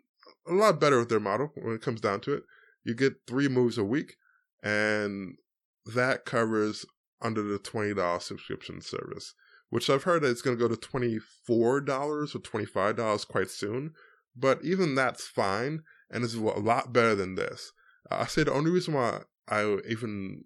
a 0.47 0.53
lot 0.53 0.81
better 0.81 0.99
with 0.99 1.09
their 1.09 1.21
model 1.21 1.53
when 1.55 1.75
it 1.75 1.83
comes 1.83 2.01
down 2.01 2.21
to 2.23 2.35
it. 2.35 2.45
You 2.85 2.95
get 2.95 3.27
three 3.27 3.49
movies 3.49 3.79
a 3.79 3.85
week, 3.85 4.17
and 4.63 5.37
that 5.87 6.25
covers 6.25 6.85
under 7.21 7.43
the 7.43 7.59
$20 7.59 8.23
subscription 8.23 8.81
service, 8.81 9.35
which 9.71 9.89
I've 9.89 10.03
heard 10.05 10.25
it's 10.25 10.43
going 10.43 10.57
to 10.59 10.69
go 10.69 10.75
to 10.75 10.81
$24 10.81 11.21
or 11.57 12.27
$25 12.27 13.29
quite 13.29 13.51
soon. 13.51 13.93
But 14.35 14.65
even 14.65 14.95
that's 14.95 15.27
fine, 15.27 15.83
and 16.11 16.25
it's 16.25 16.35
a 16.35 16.41
lot 16.41 16.93
better 16.93 17.15
than 17.15 17.35
this. 17.35 17.73
I 18.11 18.27
say 18.27 18.45
the 18.45 18.53
only 18.53 18.71
reason 18.71 18.95
why 18.95 19.23
I 19.49 19.79
even 19.89 20.45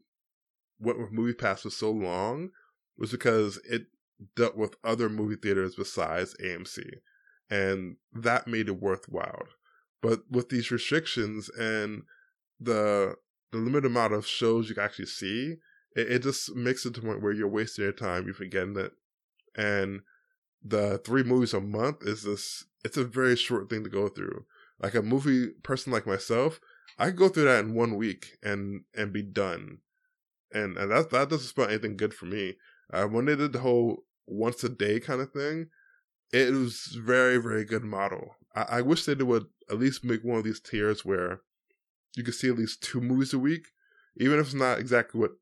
went 0.79 0.99
with 0.99 1.13
Movie 1.13 1.35
Pass 1.35 1.63
for 1.63 1.71
so 1.71 1.91
long 1.91 2.51
was 2.99 3.11
because 3.11 3.59
it 3.69 3.87
dealt 4.35 4.57
with 4.57 4.77
other 4.83 5.09
movie 5.09 5.37
theaters 5.37 5.75
besides 5.77 6.35
AMC, 6.43 6.85
and 7.51 7.97
that 8.13 8.49
made 8.49 8.69
it 8.69 8.81
worthwhile. 8.81 9.47
But 10.03 10.21
with 10.31 10.49
these 10.49 10.71
restrictions 10.71 11.49
and 11.51 12.03
the 12.59 13.17
the 13.57 13.63
limited 13.63 13.87
amount 13.87 14.13
of 14.13 14.27
shows 14.27 14.69
you 14.69 14.75
can 14.75 14.85
actually 14.85 15.07
see, 15.07 15.57
it, 15.95 16.13
it 16.13 16.23
just 16.23 16.55
makes 16.55 16.85
it 16.85 16.95
to 16.95 17.01
the 17.01 17.07
point 17.07 17.23
where 17.23 17.33
you're 17.33 17.49
wasting 17.49 17.85
your 17.85 17.93
time, 17.93 18.25
you're 18.25 18.35
forgetting 18.35 18.77
it. 18.77 18.93
And 19.57 20.01
the 20.63 20.99
three 20.99 21.23
movies 21.23 21.55
a 21.55 21.61
month 21.61 22.03
is 22.03 22.23
this 22.23 22.65
it's 22.85 22.97
a 22.97 23.05
very 23.05 23.37
short 23.37 23.69
thing 23.69 23.83
to 23.85 23.91
go 23.91 24.09
through. 24.09 24.45
Like 24.81 24.95
a 24.95 25.03
movie 25.03 25.49
person 25.63 25.93
like 25.93 26.07
myself, 26.07 26.61
I 26.99 27.07
could 27.07 27.17
go 27.17 27.29
through 27.29 27.45
that 27.45 27.65
in 27.65 27.75
one 27.75 27.97
week 27.97 28.39
and 28.43 28.83
and 28.95 29.13
be 29.13 29.23
done. 29.23 29.79
And 30.53 30.77
and 30.77 30.91
that 30.91 31.11
that 31.11 31.31
doesn't 31.31 31.49
spell 31.49 31.69
anything 31.69 31.97
good 31.97 32.15
for 32.15 32.27
me. 32.27 32.57
Uh, 32.93 33.05
when 33.07 33.25
they 33.25 33.37
did 33.37 33.53
the 33.53 33.61
whole 33.61 34.05
once 34.27 34.63
a 34.65 34.69
day 34.69 35.01
kind 35.01 35.21
of 35.21 35.33
thing, 35.33 35.69
it 36.33 36.53
was 36.53 36.97
very 37.01 37.39
very 37.39 37.65
good 37.65 37.85
model. 37.85 38.37
I, 38.55 38.63
I 38.79 38.83
wish 38.83 39.05
they 39.05 39.15
would 39.15 39.47
at 39.71 39.79
least 39.79 40.05
make 40.05 40.23
one 40.23 40.39
of 40.39 40.45
these 40.45 40.61
tiers 40.61 41.05
where 41.05 41.41
you 42.17 42.25
could 42.25 42.35
see 42.35 42.49
at 42.49 42.57
least 42.57 42.83
two 42.83 43.01
movies 43.01 43.33
a 43.33 43.39
week, 43.39 43.69
even 44.17 44.39
if 44.39 44.47
it's 44.47 44.55
not 44.55 44.79
exactly 44.79 45.21
what 45.21 45.33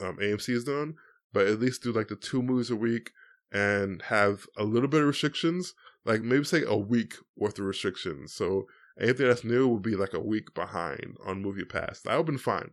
um, 0.00 0.16
AMC 0.16 0.48
is 0.50 0.64
doing, 0.64 0.94
but 1.32 1.46
at 1.46 1.60
least 1.60 1.82
do 1.82 1.92
like 1.92 2.08
the 2.08 2.16
two 2.16 2.42
movies 2.42 2.70
a 2.70 2.76
week 2.76 3.10
and 3.52 4.02
have 4.02 4.46
a 4.56 4.64
little 4.64 4.88
bit 4.88 5.02
of 5.02 5.08
restrictions, 5.08 5.74
like 6.04 6.22
maybe 6.22 6.44
say 6.44 6.62
a 6.66 6.76
week 6.76 7.14
worth 7.36 7.58
of 7.58 7.66
restrictions. 7.66 8.32
So 8.32 8.66
anything 8.98 9.28
that's 9.28 9.44
new 9.44 9.68
will 9.68 9.80
be 9.80 9.96
like 9.96 10.14
a 10.14 10.20
week 10.20 10.54
behind 10.54 11.16
on 11.26 11.42
Movie 11.42 11.64
Pass. 11.64 12.00
That 12.00 12.12
would 12.12 12.18
have 12.18 12.26
been 12.26 12.38
fine. 12.38 12.70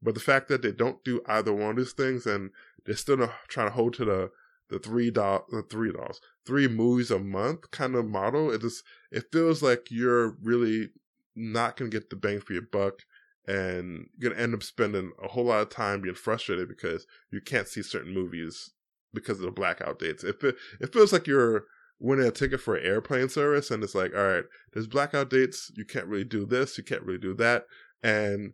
But 0.00 0.14
the 0.14 0.20
fact 0.20 0.48
that 0.48 0.62
they 0.62 0.72
don't 0.72 1.02
do 1.02 1.20
either 1.26 1.52
one 1.52 1.70
of 1.70 1.76
these 1.76 1.92
things 1.92 2.26
and 2.26 2.50
they're 2.84 2.94
still 2.94 3.28
trying 3.48 3.68
to 3.68 3.74
hold 3.74 3.94
to 3.94 4.04
the 4.04 4.30
the 4.70 4.78
three 4.78 5.10
doll 5.10 5.44
the 5.50 5.62
three 5.62 5.92
dolls 5.92 6.22
three 6.46 6.66
movies 6.66 7.10
a 7.10 7.18
month 7.18 7.70
kind 7.70 7.94
of 7.94 8.06
model 8.06 8.50
it 8.50 8.62
just 8.62 8.82
it 9.12 9.24
feels 9.30 9.62
like 9.62 9.90
you're 9.90 10.38
really 10.42 10.88
not 11.36 11.76
gonna 11.76 11.90
get 11.90 12.10
the 12.10 12.16
bang 12.16 12.40
for 12.40 12.52
your 12.52 12.62
buck 12.70 13.00
and 13.46 14.08
you're 14.16 14.30
gonna 14.30 14.42
end 14.42 14.54
up 14.54 14.62
spending 14.62 15.12
a 15.22 15.28
whole 15.28 15.44
lot 15.44 15.60
of 15.60 15.68
time 15.68 16.00
being 16.00 16.14
frustrated 16.14 16.68
because 16.68 17.06
you 17.30 17.40
can't 17.40 17.68
see 17.68 17.82
certain 17.82 18.12
movies 18.14 18.70
because 19.12 19.38
of 19.38 19.44
the 19.44 19.50
blackout 19.50 19.98
dates. 19.98 20.24
If 20.24 20.42
It 20.42 20.56
it 20.80 20.92
feels 20.92 21.12
like 21.12 21.26
you're 21.26 21.64
winning 22.00 22.26
a 22.26 22.30
ticket 22.30 22.60
for 22.60 22.74
an 22.74 22.84
airplane 22.84 23.28
service, 23.28 23.70
and 23.70 23.82
it's 23.82 23.94
like, 23.94 24.14
all 24.14 24.26
right, 24.26 24.44
there's 24.72 24.86
blackout 24.86 25.30
dates. 25.30 25.70
You 25.76 25.84
can't 25.84 26.06
really 26.06 26.24
do 26.24 26.44
this. 26.44 26.76
You 26.76 26.84
can't 26.84 27.02
really 27.02 27.18
do 27.18 27.34
that, 27.34 27.66
and 28.02 28.52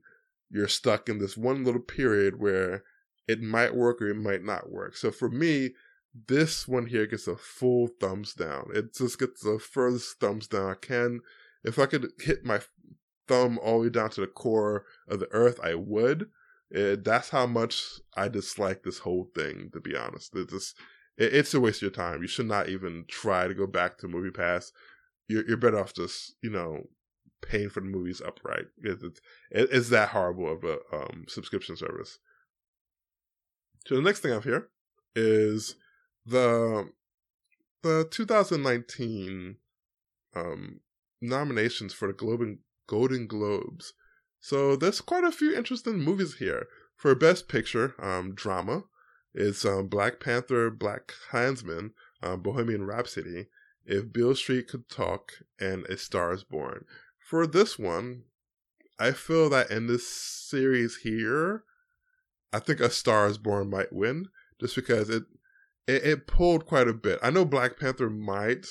you're 0.51 0.69
stuck 0.69 1.09
in 1.09 1.19
this 1.19 1.37
one 1.37 1.65
little 1.65 1.81
period 1.81 2.41
where 2.41 2.83
it 3.29 3.41
might 3.41 3.75
work 3.75 4.03
or 4.03 4.09
it 4.09 4.17
might 4.17 4.43
not 4.43 4.71
work. 4.71 4.97
So 4.97 5.11
for 5.11 5.31
me, 5.31 5.71
this 6.27 6.67
one 6.67 6.87
here 6.87 7.07
gets 7.07 7.29
a 7.29 7.37
full 7.37 7.89
thumbs 8.01 8.35
down. 8.35 8.71
It 8.75 8.95
just 8.95 9.19
gets 9.21 9.43
the 9.43 9.61
furthest 9.61 10.19
thumbs 10.19 10.49
down 10.49 10.71
I 10.71 10.75
can. 10.75 11.21
If 11.65 11.79
I 11.79 11.87
could 11.87 12.13
hit 12.21 12.45
my 12.45 12.61
thumb 13.29 13.59
all 13.63 13.79
the 13.79 13.85
way 13.85 13.91
down 13.91 14.11
to 14.11 14.21
the 14.21 14.27
core 14.27 14.85
of 15.09 15.21
the 15.21 15.29
earth, 15.33 15.61
I 15.63 15.75
would. 15.75 16.27
It, 16.71 17.05
that's 17.05 17.31
how 17.31 17.47
much 17.47 17.85
I 18.17 18.29
dislike 18.29 18.83
this 18.83 18.99
whole 18.99 19.29
thing. 19.35 19.71
To 19.73 19.81
be 19.81 19.97
honest, 19.97 20.35
just 20.49 20.77
it, 21.17 21.35
it's 21.35 21.55
a 21.55 21.61
waste 21.61 21.79
of 21.79 21.83
your 21.83 21.91
time. 21.91 22.23
You 22.23 22.29
should 22.29 22.47
not 22.47 22.69
even 22.69 23.05
try 23.09 23.49
to 23.49 23.55
go 23.55 23.67
back 23.67 23.99
to 23.99 24.09
Movie 24.09 24.31
Pass. 24.31 24.73
You're, 25.29 25.47
you're 25.47 25.57
better 25.57 25.79
off 25.79 25.95
just 25.95 26.35
you 26.43 26.51
know 26.51 26.85
paying 27.43 27.71
for 27.71 27.81
the 27.81 27.87
movies 27.87 28.23
upright. 28.25 28.67
It, 28.83 29.03
it, 29.03 29.19
it's 29.51 29.89
that 29.91 30.11
horrible 30.11 30.53
of 30.53 30.65
a 30.65 30.79
um, 30.93 31.25
subscription 31.29 31.77
service. 31.77 32.19
So 33.87 33.97
the 33.97 34.03
next 34.03 34.21
thing 34.21 34.31
I 34.31 34.35
have 34.35 34.45
here 34.45 34.69
is 35.17 35.77
the 36.27 36.91
the 37.83 38.07
2019 38.11 39.57
um, 40.37 40.81
nominations 41.21 41.93
for 41.93 42.09
the 42.09 42.15
Globe 42.15 42.59
Golden 42.87 43.27
Globes. 43.27 43.93
So 44.41 44.75
there's 44.77 45.01
quite 45.01 45.25
a 45.25 45.33
few 45.33 45.55
interesting 45.55 45.99
movies 45.99 46.37
here. 46.37 46.67
For 46.97 47.15
Best 47.15 47.49
Picture, 47.49 47.95
um, 47.99 48.35
drama, 48.35 48.85
it's 49.35 49.65
um, 49.65 49.87
Black 49.89 50.21
Panther, 50.21 50.71
Black 50.71 51.13
Klansman, 51.31 51.93
um, 52.23 52.43
Bohemian 52.43 52.85
Rhapsody, 52.85 53.47
If 53.87 54.13
Beale 54.13 54.35
Street 54.35 54.69
Could 54.69 54.89
Talk, 54.89 55.33
and 55.59 55.87
A 55.87 55.97
Star 55.97 56.33
Is 56.33 56.45
Born. 56.45 56.85
For 57.19 57.47
this 57.47 57.79
one, 57.79 58.25
I 58.99 59.13
feel 59.13 59.49
that 59.49 59.71
in 59.71 59.87
this 59.87 60.07
series 60.07 60.99
here, 61.05 61.65
I 62.53 62.59
think 62.59 62.81
A 62.81 62.91
Star 62.91 63.27
Is 63.29 63.39
Born 63.39 63.71
might 63.71 63.93
win, 63.93 64.27
just 64.61 64.75
because 64.75 65.09
it 65.09 65.23
it, 65.87 66.05
it 66.05 66.27
pulled 66.27 66.67
quite 66.67 66.89
a 66.89 66.93
bit. 66.93 67.19
I 67.23 67.31
know 67.31 67.45
Black 67.45 67.79
Panther 67.79 68.11
might 68.11 68.67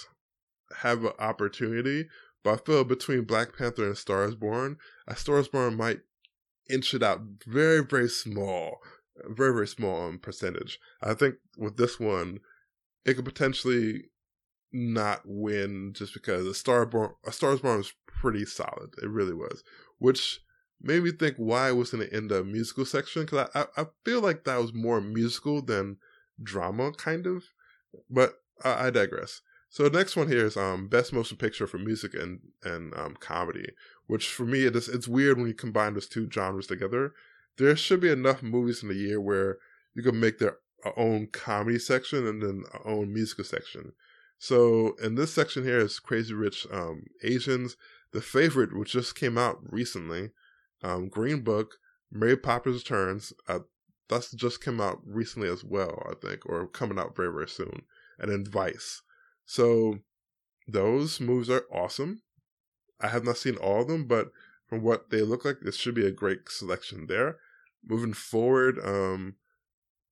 have 0.82 1.04
an 1.04 1.14
opportunity, 1.18 2.08
but 2.44 2.54
I 2.54 2.58
feel 2.58 2.84
between 2.84 3.24
Black 3.24 3.58
Panther 3.58 3.86
and 3.86 3.98
Stars 3.98 4.36
Born, 4.36 4.78
a 5.08 5.16
Stars 5.16 5.48
Born 5.48 5.76
might 5.76 6.00
inch 6.70 6.94
it 6.94 7.04
out 7.04 7.22
very, 7.46 7.84
very 7.84 8.10
small, 8.10 8.80
very, 9.28 9.54
very 9.54 9.68
small 9.68 10.02
on 10.02 10.20
percentage. 10.20 10.80
I 11.02 11.14
think 11.14 11.36
with 11.58 11.78
this 11.78 12.00
one, 12.00 12.40
it 13.06 13.16
could 13.16 13.26
potentially 13.26 14.06
not 14.72 15.22
win 15.26 15.94
just 15.94 16.14
because 16.14 16.46
a 16.46 16.54
Star 16.54 16.86
Born, 16.86 17.12
a 17.26 17.32
Stars 17.32 17.62
Born 17.62 17.78
was 17.78 17.94
pretty 18.08 18.46
solid. 18.46 18.94
It 19.02 19.10
really 19.10 19.34
was, 19.34 19.64
which 19.98 20.42
made 20.82 21.04
me 21.04 21.12
think 21.12 21.36
why 21.38 21.72
it 22.04 22.14
in 22.14 22.28
the 22.28 22.44
musical 22.44 22.86
section? 22.86 23.24
Because 23.24 23.50
I, 23.54 23.62
I, 23.62 23.82
I 23.82 23.86
feel 24.06 24.22
like 24.22 24.44
that 24.44 24.62
was 24.62 24.74
more 24.74 25.02
musical 25.02 25.62
than 25.62 25.98
drama, 26.42 26.92
kind 26.94 27.26
of. 27.26 27.44
But 28.10 28.36
I, 28.64 28.88
I 28.88 28.90
digress. 28.92 29.42
So 29.70 29.88
the 29.88 29.98
next 29.98 30.16
one 30.16 30.28
here 30.28 30.46
is 30.46 30.58
um 30.58 30.88
best 30.88 31.14
motion 31.14 31.38
picture 31.38 31.68
for 31.68 31.78
music 31.78 32.14
and 32.14 32.40
and 32.64 32.94
um 32.96 33.16
comedy, 33.20 33.70
which 34.08 34.28
for 34.28 34.46
me 34.46 34.66
it 34.66 34.76
is 34.76 34.90
it's 34.90 35.08
weird 35.08 35.38
when 35.38 35.48
you 35.48 35.54
combine 35.54 35.94
those 35.94 36.08
two 36.08 36.30
genres 36.32 36.68
together. 36.68 37.14
There 37.58 37.76
should 37.76 38.00
be 38.00 38.12
enough 38.12 38.42
movies 38.42 38.82
in 38.82 38.90
the 38.90 38.96
year 38.96 39.22
where 39.22 39.58
you 39.94 40.02
can 40.02 40.20
make 40.20 40.40
their 40.40 40.58
own 40.96 41.28
comedy 41.28 41.78
section 41.78 42.26
and 42.26 42.42
then 42.42 42.64
own 42.86 43.14
musical 43.14 43.44
section. 43.44 43.94
So 44.38 44.96
in 45.04 45.16
this 45.16 45.34
section 45.34 45.64
here 45.64 45.80
is 45.80 46.00
Crazy 46.00 46.34
Rich 46.34 46.66
um, 46.72 47.08
Asians, 47.22 47.76
The 48.14 48.22
Favorite, 48.22 48.76
which 48.76 48.94
just 48.94 49.16
came 49.16 49.38
out 49.38 49.60
recently, 49.62 50.32
um, 50.82 51.10
Green 51.10 51.42
Book, 51.42 51.76
Mary 52.10 52.38
Poppins 52.38 52.78
Returns, 52.78 53.34
uh, 53.50 53.60
that's 54.08 54.32
just 54.32 54.62
come 54.62 54.80
out 54.80 55.02
recently 55.06 55.50
as 55.50 55.64
well, 55.64 56.02
I 56.10 56.14
think, 56.26 56.46
or 56.46 56.66
coming 56.68 56.98
out 56.98 57.16
very 57.16 57.32
very 57.32 57.50
soon, 57.50 57.84
and 58.18 58.32
then 58.32 58.46
Vice. 58.46 59.02
So 59.50 59.98
those 60.68 61.20
moves 61.20 61.50
are 61.50 61.66
awesome. 61.74 62.22
I 63.02 63.08
have 63.08 63.24
not 63.24 63.38
seen 63.38 63.56
all 63.56 63.82
of 63.82 63.88
them, 63.88 64.06
but 64.06 64.30
from 64.68 64.84
what 64.84 65.10
they 65.10 65.24
look 65.24 65.44
like, 65.44 65.62
this 65.62 65.76
should 65.76 65.96
be 65.96 66.06
a 66.06 66.12
great 66.12 66.50
selection 66.50 67.08
there. 67.08 67.38
Moving 67.84 68.14
forward, 68.14 68.78
um, 68.86 69.38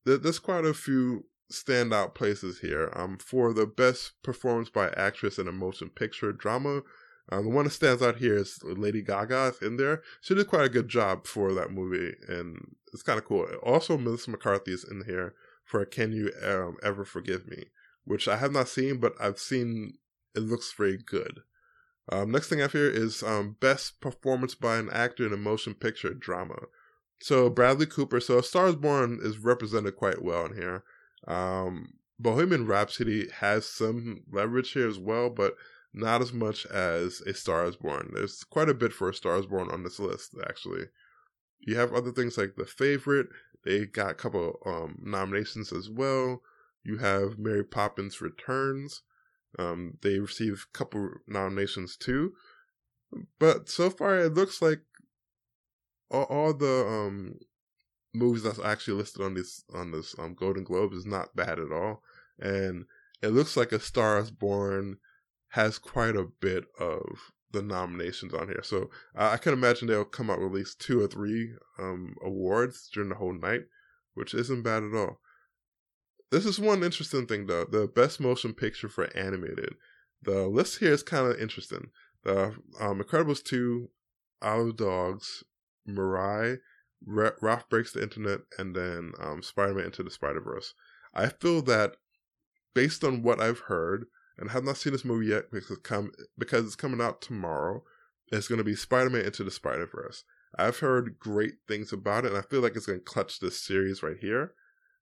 there's 0.05 0.39
quite 0.39 0.65
a 0.65 0.73
few 0.73 1.25
standout 1.53 2.15
places 2.15 2.61
here. 2.61 2.91
Um, 2.95 3.19
for 3.19 3.53
the 3.53 3.67
best 3.67 4.13
performance 4.23 4.71
by 4.71 4.89
actress 4.97 5.37
in 5.37 5.47
a 5.47 5.51
motion 5.51 5.91
picture 5.91 6.33
drama, 6.33 6.81
um, 7.31 7.43
the 7.43 7.51
one 7.51 7.65
that 7.65 7.71
stands 7.71 8.01
out 8.01 8.17
here 8.17 8.37
is 8.37 8.59
Lady 8.63 9.03
Gaga 9.03 9.53
in 9.61 9.77
there. 9.77 10.01
She 10.19 10.33
did 10.33 10.47
quite 10.47 10.65
a 10.65 10.69
good 10.69 10.89
job 10.89 11.27
for 11.27 11.53
that 11.53 11.69
movie, 11.69 12.15
and 12.27 12.75
it's 12.91 13.03
kind 13.03 13.19
of 13.19 13.25
cool. 13.25 13.45
Also, 13.61 13.99
Melissa 13.99 14.31
McCarthy 14.31 14.73
is 14.73 14.83
in 14.83 15.03
here 15.05 15.35
for 15.63 15.85
"Can 15.85 16.11
You 16.11 16.31
um, 16.43 16.77
Ever 16.81 17.05
Forgive 17.05 17.47
Me." 17.47 17.65
Which 18.07 18.27
I 18.27 18.37
have 18.37 18.53
not 18.53 18.69
seen, 18.69 18.97
but 18.97 19.13
I've 19.19 19.39
seen 19.39 19.97
it 20.33 20.39
looks 20.39 20.73
very 20.73 20.97
good. 20.97 21.41
Um, 22.09 22.31
next 22.31 22.47
thing 22.47 22.61
I 22.61 22.67
here 22.67 22.89
is 22.89 23.21
um, 23.21 23.57
best 23.59 23.99
performance 23.99 24.55
by 24.55 24.77
an 24.77 24.89
actor 24.91 25.25
in 25.25 25.33
a 25.33 25.37
motion 25.37 25.73
picture 25.73 26.13
drama. 26.13 26.55
So 27.19 27.49
Bradley 27.49 27.85
Cooper. 27.85 28.19
So 28.21 28.39
Stars 28.41 28.75
Born 28.75 29.19
is 29.21 29.39
represented 29.39 29.97
quite 29.97 30.21
well 30.21 30.45
in 30.45 30.55
here. 30.55 30.83
Um, 31.27 31.95
Bohemian 32.17 32.65
Rhapsody 32.65 33.29
has 33.39 33.65
some 33.65 34.23
leverage 34.31 34.71
here 34.71 34.87
as 34.87 34.97
well, 34.97 35.29
but 35.29 35.55
not 35.93 36.21
as 36.21 36.31
much 36.31 36.65
as 36.67 37.21
A 37.21 37.33
Star 37.33 37.65
Is 37.65 37.75
Born. 37.75 38.11
There's 38.13 38.43
quite 38.43 38.69
a 38.69 38.73
bit 38.73 38.93
for 38.93 39.09
A 39.09 39.13
Star 39.13 39.37
Is 39.37 39.45
Born 39.45 39.69
on 39.69 39.83
this 39.83 39.99
list, 39.99 40.35
actually. 40.47 40.85
You 41.59 41.75
have 41.75 41.93
other 41.93 42.11
things 42.11 42.37
like 42.37 42.55
The 42.55 42.65
Favorite. 42.65 43.27
They 43.65 43.85
got 43.85 44.11
a 44.11 44.15
couple 44.15 44.59
um, 44.65 44.99
nominations 45.03 45.73
as 45.73 45.89
well. 45.89 46.41
You 46.87 46.99
have 46.99 47.37
Mary 47.37 47.65
Poppins 47.65 48.21
Returns. 48.21 49.01
Um, 49.59 49.97
they 50.01 50.19
received 50.19 50.59
a 50.59 50.77
couple 50.77 51.09
nominations 51.27 51.97
too, 51.97 52.31
but 53.39 53.67
so 53.67 53.89
far 53.89 54.17
it 54.19 54.33
looks 54.33 54.61
like 54.61 54.79
all, 56.09 56.23
all 56.23 56.53
the 56.53 56.85
um, 56.87 57.39
movies 58.13 58.43
that's 58.43 58.59
actually 58.59 58.93
listed 58.93 59.21
on 59.21 59.33
this 59.33 59.65
on 59.73 59.91
this 59.91 60.15
um, 60.17 60.33
Golden 60.33 60.63
Globe 60.63 60.93
is 60.93 61.05
not 61.05 61.35
bad 61.35 61.59
at 61.59 61.73
all, 61.73 62.03
and 62.39 62.85
it 63.21 63.29
looks 63.29 63.57
like 63.57 63.73
A 63.73 63.81
Star 63.81 64.17
Is 64.19 64.31
Born 64.31 64.97
has 65.49 65.77
quite 65.77 66.15
a 66.15 66.29
bit 66.39 66.63
of 66.79 67.03
the 67.51 67.61
nominations 67.61 68.33
on 68.33 68.47
here. 68.47 68.63
So 68.63 68.89
I 69.13 69.35
can 69.35 69.51
imagine 69.51 69.89
they'll 69.89 70.05
come 70.05 70.29
out 70.29 70.39
with 70.39 70.51
at 70.51 70.55
least 70.55 70.79
two 70.79 71.01
or 71.01 71.07
three 71.07 71.51
um, 71.79 72.15
awards 72.23 72.89
during 72.93 73.09
the 73.09 73.15
whole 73.15 73.37
night, 73.37 73.63
which 74.13 74.33
isn't 74.33 74.61
bad 74.61 74.83
at 74.83 74.95
all. 74.95 75.19
This 76.31 76.45
is 76.45 76.59
one 76.59 76.83
interesting 76.83 77.25
thing 77.25 77.47
though. 77.47 77.65
The 77.65 77.87
best 77.87 78.19
motion 78.19 78.53
picture 78.53 78.89
for 78.89 79.15
animated. 79.15 79.75
The 80.23 80.47
list 80.47 80.79
here 80.79 80.91
is 80.91 81.03
kind 81.03 81.27
of 81.27 81.39
interesting. 81.39 81.89
The 82.23 82.55
um, 82.79 83.01
Incredibles 83.01 83.43
2, 83.43 83.89
Isle 84.41 84.69
of 84.69 84.77
Dogs, 84.77 85.43
Mirai, 85.87 86.57
Ralph 87.05 87.69
Breaks 87.69 87.93
the 87.93 88.01
Internet, 88.01 88.41
and 88.57 88.75
then 88.75 89.13
um, 89.21 89.41
Spider 89.41 89.75
Man 89.75 89.85
Into 89.85 90.03
the 90.03 90.11
Spider 90.11 90.41
Verse. 90.41 90.73
I 91.13 91.29
feel 91.29 91.61
that 91.63 91.95
based 92.73 93.03
on 93.03 93.23
what 93.23 93.39
I've 93.39 93.59
heard, 93.59 94.05
and 94.37 94.51
have 94.51 94.63
not 94.63 94.77
seen 94.77 94.93
this 94.93 95.05
movie 95.05 95.27
yet 95.27 95.45
because 95.51 95.71
it's, 95.71 95.81
come, 95.81 96.11
because 96.37 96.65
it's 96.65 96.75
coming 96.75 97.01
out 97.01 97.21
tomorrow, 97.21 97.83
it's 98.31 98.47
going 98.47 98.59
to 98.59 98.63
be 98.63 98.75
Spider 98.75 99.09
Man 99.09 99.25
Into 99.25 99.43
the 99.43 99.51
Spider 99.51 99.87
Verse. 99.87 100.23
I've 100.57 100.79
heard 100.79 101.17
great 101.19 101.55
things 101.67 101.91
about 101.91 102.25
it, 102.25 102.29
and 102.29 102.37
I 102.37 102.41
feel 102.41 102.61
like 102.61 102.75
it's 102.75 102.85
going 102.85 102.99
to 102.99 103.05
clutch 103.05 103.39
this 103.39 103.59
series 103.59 104.03
right 104.03 104.17
here. 104.19 104.53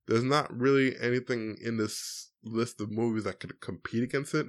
There's 0.07 0.23
not 0.23 0.55
really 0.55 0.95
anything 1.01 1.57
in 1.61 1.77
this 1.77 2.31
list 2.43 2.79
of 2.79 2.91
movies 2.91 3.23
that 3.23 3.39
could 3.39 3.59
compete 3.59 4.03
against 4.03 4.33
it. 4.33 4.47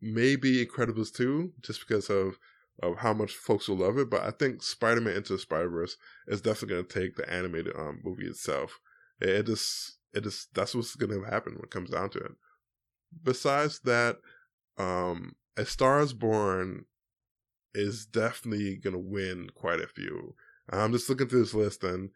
Maybe 0.00 0.64
Incredibles 0.64 1.12
2, 1.14 1.52
just 1.62 1.80
because 1.80 2.10
of 2.10 2.38
of 2.82 2.98
how 2.98 3.12
much 3.12 3.32
folks 3.32 3.68
will 3.68 3.76
love 3.76 3.98
it. 3.98 4.10
But 4.10 4.22
I 4.22 4.30
think 4.30 4.62
Spider 4.62 5.00
Man 5.00 5.16
Into 5.16 5.34
the 5.34 5.38
Spider 5.38 5.68
Verse 5.68 5.96
is 6.26 6.40
definitely 6.40 6.74
going 6.74 6.86
to 6.86 7.00
take 7.00 7.16
the 7.16 7.32
animated 7.32 7.74
um, 7.76 8.00
movie 8.04 8.26
itself. 8.26 8.80
It, 9.20 9.28
it 9.28 9.46
just, 9.46 9.98
it 10.12 10.24
just 10.24 10.52
that's 10.54 10.74
what's 10.74 10.96
going 10.96 11.12
to 11.12 11.30
happen 11.30 11.54
when 11.54 11.64
it 11.64 11.70
comes 11.70 11.90
down 11.90 12.10
to 12.10 12.18
it. 12.18 12.32
Besides 13.22 13.80
that, 13.84 14.16
um, 14.76 15.36
A 15.56 15.64
Star 15.64 16.00
Is 16.00 16.12
Born 16.12 16.86
is 17.74 18.06
definitely 18.06 18.76
going 18.76 18.94
to 18.94 18.98
win 18.98 19.50
quite 19.54 19.80
a 19.80 19.86
few. 19.86 20.34
I'm 20.70 20.92
just 20.92 21.08
looking 21.08 21.28
through 21.28 21.40
this 21.40 21.54
list 21.54 21.84
and 21.84 22.10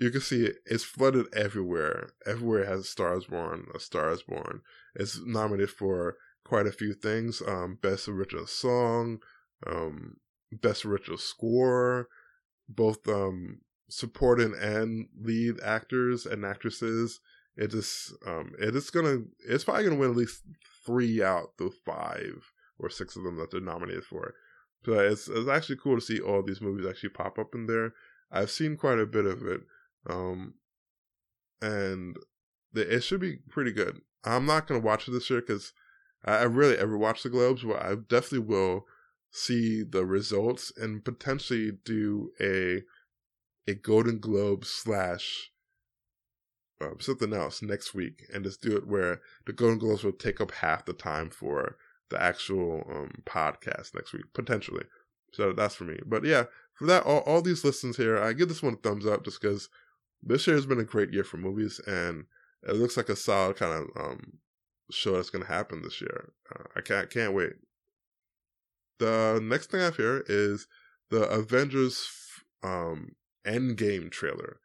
you 0.00 0.10
can 0.10 0.20
see 0.20 0.46
it, 0.46 0.56
it's 0.66 0.84
flooded 0.84 1.26
everywhere. 1.34 2.10
Everywhere 2.26 2.64
has 2.66 2.80
a 2.80 2.84
Star 2.84 3.16
Is 3.16 3.26
Born, 3.26 3.66
A 3.74 3.80
Star 3.80 4.10
Is 4.10 4.22
Born. 4.22 4.62
It's 4.94 5.20
nominated 5.24 5.70
for 5.70 6.16
quite 6.44 6.66
a 6.66 6.72
few 6.72 6.94
things. 6.94 7.42
Um, 7.46 7.78
Best 7.80 8.08
Original 8.08 8.46
Song, 8.46 9.18
um, 9.66 10.16
Best 10.52 10.84
Original 10.84 11.18
Score, 11.18 12.08
both 12.68 13.06
um, 13.08 13.60
supporting 13.88 14.54
and 14.60 15.08
lead 15.20 15.60
actors 15.64 16.26
and 16.26 16.44
actresses. 16.44 17.20
It 17.56 17.72
just 17.72 18.12
um, 18.26 18.52
it 18.60 18.76
is 18.76 18.90
gonna 18.90 19.18
it's 19.48 19.64
probably 19.64 19.84
gonna 19.84 19.96
win 19.96 20.10
at 20.10 20.16
least 20.16 20.42
three 20.86 21.22
out 21.22 21.56
the 21.58 21.70
five 21.84 22.52
or 22.78 22.88
six 22.88 23.16
of 23.16 23.24
them 23.24 23.36
that 23.36 23.50
they're 23.50 23.60
nominated 23.60 24.04
for. 24.04 24.34
So 24.84 24.92
it's 24.92 25.28
it's 25.28 25.48
actually 25.48 25.76
cool 25.82 25.96
to 25.96 26.00
see 26.00 26.20
all 26.20 26.42
these 26.42 26.60
movies 26.60 26.86
actually 26.88 27.10
pop 27.10 27.38
up 27.38 27.54
in 27.54 27.66
there. 27.66 27.94
I've 28.30 28.50
seen 28.50 28.76
quite 28.76 28.98
a 28.98 29.06
bit 29.06 29.26
of 29.26 29.42
it, 29.42 29.62
um, 30.08 30.54
and 31.60 32.16
the, 32.72 32.94
it 32.94 33.00
should 33.00 33.20
be 33.20 33.38
pretty 33.48 33.72
good. 33.72 34.00
I'm 34.24 34.46
not 34.46 34.66
gonna 34.66 34.80
watch 34.80 35.08
it 35.08 35.12
this 35.12 35.30
year 35.30 35.40
because 35.40 35.72
I, 36.24 36.38
I 36.38 36.42
really 36.44 36.76
ever 36.76 36.96
watch 36.96 37.22
the 37.22 37.30
Globes, 37.30 37.62
but 37.62 37.82
I 37.82 37.94
definitely 37.94 38.40
will 38.40 38.86
see 39.30 39.82
the 39.82 40.04
results 40.04 40.72
and 40.76 41.04
potentially 41.04 41.72
do 41.84 42.32
a 42.40 42.82
a 43.70 43.74
Golden 43.74 44.18
Globe 44.18 44.64
slash 44.64 45.50
uh, 46.80 46.90
something 47.00 47.34
else 47.34 47.60
next 47.60 47.94
week, 47.94 48.22
and 48.32 48.44
just 48.44 48.62
do 48.62 48.76
it 48.76 48.86
where 48.86 49.20
the 49.46 49.52
Golden 49.52 49.78
Globes 49.78 50.04
will 50.04 50.12
take 50.12 50.40
up 50.40 50.52
half 50.52 50.84
the 50.84 50.92
time 50.92 51.30
for 51.30 51.76
the 52.10 52.20
actual 52.22 52.86
um, 52.90 53.22
podcast 53.26 53.94
next 53.94 54.12
week 54.12 54.24
potentially. 54.32 54.84
So 55.32 55.52
that's 55.52 55.74
for 55.74 55.84
me. 55.84 55.98
But 56.06 56.24
yeah, 56.24 56.44
for 56.74 56.86
that, 56.86 57.04
all, 57.04 57.20
all 57.20 57.42
these 57.42 57.64
listens 57.64 57.96
here, 57.96 58.18
I 58.18 58.32
give 58.32 58.48
this 58.48 58.62
one 58.62 58.74
a 58.74 58.76
thumbs 58.76 59.06
up 59.06 59.24
just 59.24 59.40
because 59.40 59.68
this 60.22 60.46
year 60.46 60.56
has 60.56 60.66
been 60.66 60.80
a 60.80 60.84
great 60.84 61.12
year 61.12 61.24
for 61.24 61.36
movies, 61.36 61.80
and 61.86 62.24
it 62.62 62.76
looks 62.76 62.96
like 62.96 63.08
a 63.08 63.16
solid 63.16 63.56
kind 63.56 63.72
of 63.72 64.02
um, 64.02 64.38
show 64.90 65.12
that's 65.12 65.30
going 65.30 65.44
to 65.44 65.52
happen 65.52 65.82
this 65.82 66.00
year. 66.00 66.32
Uh, 66.54 66.64
I 66.76 66.80
can't 66.80 67.10
can't 67.10 67.34
wait 67.34 67.52
the 68.98 69.40
next 69.42 69.70
thing 69.70 69.80
I 69.80 69.84
have 69.84 69.96
here 69.96 70.24
is 70.28 70.66
the 71.10 71.22
Avengers 71.28 72.08
um, 72.62 73.12
Endgame 73.46 74.10
trailer. 74.10 74.60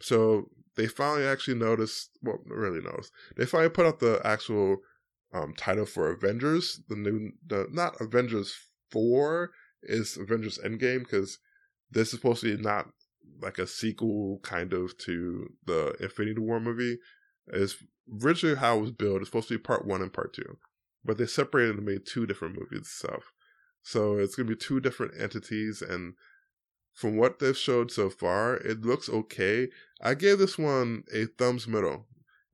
So 0.00 0.50
they 0.76 0.86
finally 0.86 1.26
actually 1.26 1.58
noticed, 1.58 2.10
well, 2.22 2.38
really 2.46 2.80
noticed. 2.80 3.12
They 3.36 3.46
finally 3.46 3.70
put 3.70 3.86
out 3.86 4.00
the 4.00 4.20
actual 4.24 4.78
um, 5.32 5.54
title 5.56 5.86
for 5.86 6.10
Avengers. 6.10 6.80
The 6.88 6.96
new, 6.96 7.32
the 7.46 7.66
not 7.70 8.00
Avengers 8.00 8.54
Four 8.90 9.50
is 9.82 10.16
Avengers 10.16 10.58
Endgame 10.64 11.00
because 11.00 11.38
this 11.90 12.08
is 12.08 12.18
supposed 12.18 12.42
to 12.42 12.56
be 12.56 12.62
not 12.62 12.88
like 13.40 13.58
a 13.58 13.66
sequel 13.66 14.40
kind 14.42 14.72
of 14.72 14.96
to 14.98 15.48
the 15.64 15.96
Infinity 16.00 16.40
War 16.40 16.60
movie. 16.60 16.98
Is 17.48 17.76
originally 18.22 18.56
how 18.56 18.78
it 18.78 18.80
was 18.80 18.90
built. 18.90 19.20
It's 19.20 19.28
supposed 19.28 19.48
to 19.48 19.54
be 19.54 19.62
part 19.62 19.86
one 19.86 20.02
and 20.02 20.12
part 20.12 20.32
two, 20.32 20.58
but 21.04 21.16
they 21.16 21.26
separated 21.26 21.76
and 21.76 21.86
made 21.86 22.04
two 22.04 22.26
different 22.26 22.58
movies 22.58 22.80
itself. 22.80 23.32
So 23.82 24.18
it's 24.18 24.34
to 24.48 24.54
be 24.54 24.58
two 24.58 24.80
different 24.80 25.14
entities. 25.20 25.80
And 25.80 26.14
from 26.92 27.16
what 27.16 27.38
they've 27.38 27.56
showed 27.56 27.92
so 27.92 28.10
far, 28.10 28.56
it 28.56 28.80
looks 28.80 29.08
okay. 29.08 29.68
I 30.02 30.14
gave 30.14 30.38
this 30.38 30.58
one 30.58 31.04
a 31.14 31.26
thumbs 31.26 31.68
middle. 31.68 32.06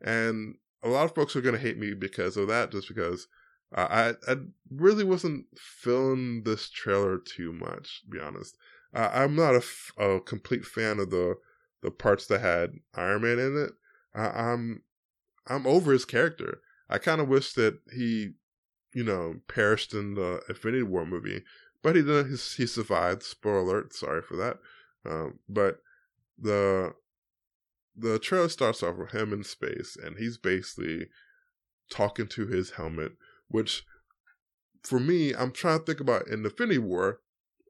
And 0.03 0.57
a 0.83 0.89
lot 0.89 1.05
of 1.05 1.15
folks 1.15 1.35
are 1.37 1.41
to 1.55 1.61
hate 1.61 1.79
me 1.79 1.95
because 1.95 2.37
of 2.37 2.49
that, 2.49 2.71
just 2.73 2.89
because 2.89 3.29
I, 3.75 4.15
I 4.29 4.37
really 4.71 5.05
wasn't 5.05 5.47
feeling 5.57 6.43
this 6.45 6.69
trailer 6.69 7.19
too 7.19 7.53
much, 7.53 8.03
to 8.03 8.11
be 8.11 8.21
honest. 8.21 8.57
Uh, 8.95 9.11
I'm 9.13 9.35
not 9.35 9.55
a, 9.55 9.59
f- 9.59 9.93
a 9.97 10.21
complete 10.21 10.65
fan 10.65 10.99
of 10.99 11.11
the 11.11 11.37
the 11.83 11.91
parts 11.91 12.27
that 12.27 12.41
had 12.41 12.75
Iron 12.95 13.23
Man 13.23 13.39
in 13.39 13.57
it. 13.57 13.73
Uh, 14.15 14.31
I'm 14.35 14.83
I'm 15.47 15.67
over 15.67 15.93
his 15.93 16.05
character. 16.05 16.61
I 16.89 16.99
kind 16.99 17.21
of 17.21 17.29
wish 17.29 17.55
that 17.55 17.79
he 17.93 18.35
you 18.93 19.05
know, 19.05 19.37
perished 19.49 19.95
in 19.95 20.15
the 20.15 20.43
Infinity 20.49 20.83
War 20.83 21.07
movie, 21.07 21.43
but 21.83 21.97
he 21.97 22.03
did. 22.03 22.27
He, 22.29 22.67
survived. 22.67 23.23
Spoiler 23.23 23.59
alert. 23.59 23.95
Sorry 23.95 24.23
for 24.23 24.37
that. 24.37 24.59
Um, 25.05 25.39
but 25.49 25.79
the 26.39 26.95
the 27.97 28.19
trailer 28.19 28.49
starts 28.49 28.83
off 28.83 28.97
with 28.97 29.13
him 29.13 29.33
in 29.33 29.45
space, 29.45 29.97
and 30.03 30.19
he's 30.19 30.39
basically 30.39 31.09
talking 31.91 32.27
to 32.27 32.47
his 32.47 32.73
helmet, 32.73 33.13
which 33.49 33.85
for 34.83 34.99
me, 34.99 35.35
I'm 35.35 35.53
trying 35.53 35.81
to 35.81 35.85
think 35.85 36.01
about 36.01 36.29
in 36.29 36.45
Infinity 36.45 36.79
War. 36.79 37.21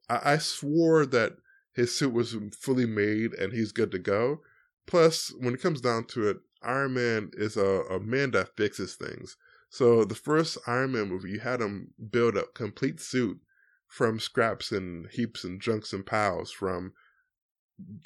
I, 0.08 0.34
I 0.34 0.38
swore 0.38 1.06
that 1.06 1.36
his 1.74 1.94
suit 1.94 2.12
was 2.12 2.36
fully 2.58 2.86
made 2.86 3.32
and 3.34 3.52
he's 3.52 3.72
good 3.72 3.90
to 3.92 3.98
go. 3.98 4.40
Plus, 4.86 5.32
when 5.38 5.54
it 5.54 5.62
comes 5.62 5.80
down 5.80 6.04
to 6.06 6.28
it, 6.28 6.38
Iron 6.62 6.94
Man 6.94 7.30
is 7.34 7.56
a, 7.56 7.82
a 7.90 8.00
man 8.00 8.32
that 8.32 8.56
fixes 8.56 8.94
things. 8.94 9.36
So 9.70 10.04
the 10.04 10.14
first 10.14 10.58
Iron 10.66 10.92
Man 10.92 11.08
movie, 11.08 11.30
you 11.30 11.40
had 11.40 11.60
him 11.60 11.94
build 12.10 12.36
a 12.36 12.44
complete 12.54 13.00
suit 13.00 13.38
from 13.86 14.20
scraps 14.20 14.72
and 14.72 15.08
heaps 15.10 15.44
and 15.44 15.60
junks 15.60 15.92
and 15.92 16.04
piles 16.04 16.50
from 16.50 16.92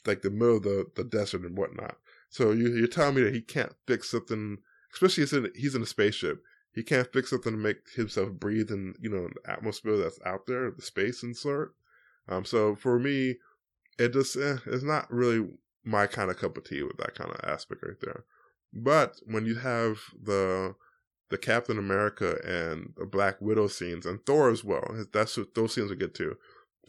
like 0.07 0.23
the 0.23 0.31
middle 0.31 0.57
of 0.57 0.63
the, 0.63 0.87
the 0.97 1.05
desert 1.05 1.43
and 1.43 1.57
whatnot. 1.57 1.97
So 2.31 2.53
you, 2.53 2.75
you're 2.75 2.87
telling 2.87 3.17
me 3.17 3.23
that 3.23 3.35
he 3.35 3.41
can't 3.41 3.75
fix 3.87 4.11
something, 4.11 4.59
especially 4.93 5.23
he's 5.23 5.33
in, 5.33 5.51
he's 5.55 5.75
in 5.75 5.83
a 5.83 5.87
spaceship. 5.87 6.43
He 6.73 6.83
can't 6.83 7.11
fix 7.13 7.31
something 7.31 7.53
to 7.53 7.59
make 7.59 7.89
himself 7.95 8.33
breathe 8.33 8.71
in, 8.71 8.95
you 9.01 9.09
know, 9.09 9.29
the 9.29 9.51
atmosphere 9.51 9.97
that's 9.97 10.19
out 10.27 10.47
there, 10.47 10.71
the 10.71 10.83
space 10.83 11.23
and 11.23 11.37
sort. 11.37 11.75
Um, 12.29 12.45
so 12.45 12.75
for 12.75 12.99
me, 12.99 13.37
it 13.99 14.13
just, 14.13 14.37
eh, 14.37 14.59
it's 14.67 14.83
not 14.83 15.11
really 15.11 15.49
my 15.85 16.07
kind 16.07 16.31
of 16.31 16.39
cup 16.39 16.57
of 16.57 16.65
tea 16.65 16.83
with 16.83 16.97
that 16.99 17.15
kind 17.15 17.31
of 17.31 17.41
aspect 17.49 17.83
right 17.83 18.01
there. 18.01 18.25
But 18.73 19.21
when 19.25 19.47
you 19.47 19.57
have 19.57 19.99
the 20.21 20.75
the 21.29 21.39
Captain 21.39 21.79
America 21.79 22.39
and 22.45 22.93
the 22.97 23.07
Black 23.07 23.41
Widow 23.41 23.67
scenes 23.67 24.07
and 24.07 24.25
Thor 24.25 24.51
as 24.51 24.63
well. 24.63 25.07
That's 25.13 25.37
what 25.37 25.55
those 25.55 25.75
scenes 25.75 25.91
are 25.91 25.97
good 25.97 26.15
too. 26.15 26.37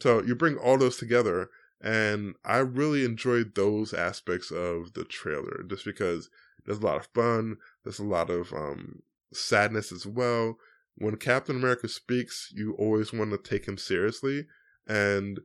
So 0.00 0.22
you 0.22 0.34
bring 0.34 0.56
all 0.56 0.78
those 0.78 0.96
together, 0.96 1.50
and 1.80 2.34
I 2.44 2.58
really 2.58 3.04
enjoyed 3.04 3.54
those 3.54 3.92
aspects 3.92 4.50
of 4.50 4.92
the 4.94 5.04
trailer 5.04 5.64
just 5.68 5.84
because 5.84 6.30
there's 6.64 6.78
a 6.78 6.86
lot 6.86 6.98
of 6.98 7.08
fun. 7.14 7.56
There's 7.84 7.98
a 7.98 8.04
lot 8.04 8.30
of 8.30 8.52
um, 8.52 9.02
sadness 9.32 9.90
as 9.90 10.06
well. 10.06 10.56
When 10.96 11.16
Captain 11.16 11.56
America 11.56 11.88
speaks, 11.88 12.52
you 12.54 12.74
always 12.74 13.12
want 13.12 13.30
to 13.30 13.38
take 13.38 13.66
him 13.66 13.78
seriously, 13.78 14.46
and 14.88 15.40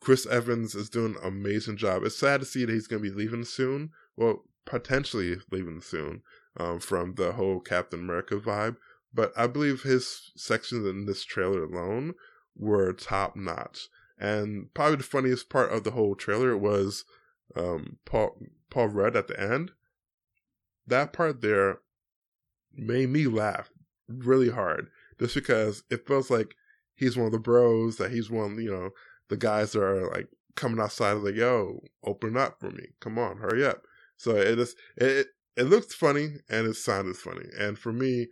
Chris 0.00 0.26
Evans 0.26 0.74
is 0.74 0.88
doing 0.88 1.16
an 1.16 1.26
amazing 1.26 1.76
job. 1.76 2.04
It's 2.04 2.16
sad 2.16 2.40
to 2.40 2.46
see 2.46 2.64
that 2.64 2.72
he's 2.72 2.86
going 2.86 3.02
to 3.02 3.10
be 3.10 3.14
leaving 3.14 3.44
soon. 3.44 3.90
Well, 4.16 4.44
potentially 4.64 5.36
leaving 5.50 5.80
soon 5.80 6.22
um, 6.58 6.78
from 6.78 7.14
the 7.14 7.32
whole 7.32 7.60
Captain 7.60 8.00
America 8.00 8.36
vibe. 8.36 8.76
But 9.12 9.32
I 9.36 9.46
believe 9.46 9.82
his 9.82 10.32
sections 10.36 10.86
in 10.86 11.06
this 11.06 11.24
trailer 11.24 11.64
alone 11.64 12.14
were 12.56 12.92
top 12.92 13.36
notch. 13.36 13.88
And 14.18 14.72
probably 14.74 14.96
the 14.96 15.02
funniest 15.04 15.48
part 15.48 15.72
of 15.72 15.84
the 15.84 15.92
whole 15.92 16.14
trailer 16.14 16.56
was 16.56 17.04
um, 17.56 17.98
Paul 18.04 18.38
Paul 18.70 18.88
Rudd 18.88 19.16
at 19.16 19.28
the 19.28 19.40
end. 19.40 19.72
That 20.86 21.12
part 21.12 21.40
there 21.40 21.78
made 22.74 23.08
me 23.08 23.26
laugh 23.26 23.70
really 24.08 24.50
hard, 24.50 24.88
just 25.18 25.34
because 25.34 25.82
it 25.90 26.06
feels 26.06 26.30
like 26.30 26.54
he's 26.94 27.16
one 27.16 27.26
of 27.26 27.32
the 27.32 27.38
bros. 27.38 27.96
That 27.96 28.10
he's 28.10 28.30
one, 28.30 28.60
you 28.60 28.70
know, 28.70 28.90
the 29.28 29.36
guys 29.36 29.72
that 29.72 29.82
are 29.82 30.10
like 30.10 30.28
coming 30.54 30.80
outside 30.80 31.12
like, 31.14 31.34
"Yo, 31.34 31.80
open 32.04 32.36
up 32.36 32.60
for 32.60 32.70
me, 32.70 32.88
come 33.00 33.18
on, 33.18 33.38
hurry 33.38 33.64
up." 33.64 33.84
So 34.16 34.36
it 34.36 34.58
is 34.58 34.76
it 34.96 35.28
it 35.56 35.64
looked 35.64 35.92
funny 35.92 36.36
and 36.48 36.66
it 36.66 36.74
sounded 36.74 37.16
funny. 37.16 37.46
And 37.58 37.78
for 37.78 37.92
me, 37.92 38.28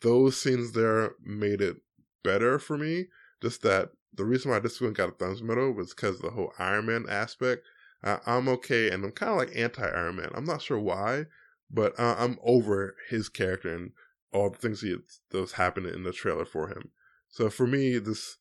those 0.00 0.40
scenes 0.40 0.72
there 0.72 1.12
made 1.22 1.60
it 1.60 1.76
better 2.22 2.58
for 2.58 2.78
me. 2.78 3.06
Just 3.42 3.62
that 3.62 3.90
the 4.14 4.24
reason 4.24 4.50
why 4.50 4.58
this 4.58 4.80
one 4.80 4.92
got 4.92 5.08
a 5.08 5.12
thumbs 5.12 5.42
middle 5.42 5.72
was 5.72 5.94
because 5.94 6.20
the 6.20 6.30
whole 6.30 6.52
Iron 6.58 6.86
Man 6.86 7.06
aspect. 7.08 7.62
I, 8.04 8.18
am 8.26 8.48
okay, 8.48 8.90
and 8.90 9.04
I'm 9.04 9.12
kind 9.12 9.30
of 9.30 9.38
like 9.38 9.56
anti 9.56 9.86
Iron 9.86 10.16
Man. 10.16 10.30
I'm 10.34 10.44
not 10.44 10.62
sure 10.62 10.78
why, 10.78 11.26
but 11.70 11.98
uh, 11.98 12.16
I'm 12.18 12.38
over 12.42 12.96
his 13.08 13.28
character 13.28 13.72
and 13.72 13.92
all 14.32 14.50
the 14.50 14.58
things 14.58 14.80
he 14.80 14.96
that 15.30 15.40
was 15.40 15.52
happening 15.52 15.94
in 15.94 16.02
the 16.02 16.12
trailer 16.12 16.44
for 16.44 16.68
him. 16.68 16.90
So 17.32 17.50
for 17.50 17.66
me, 17.66 17.98
this 17.98 18.36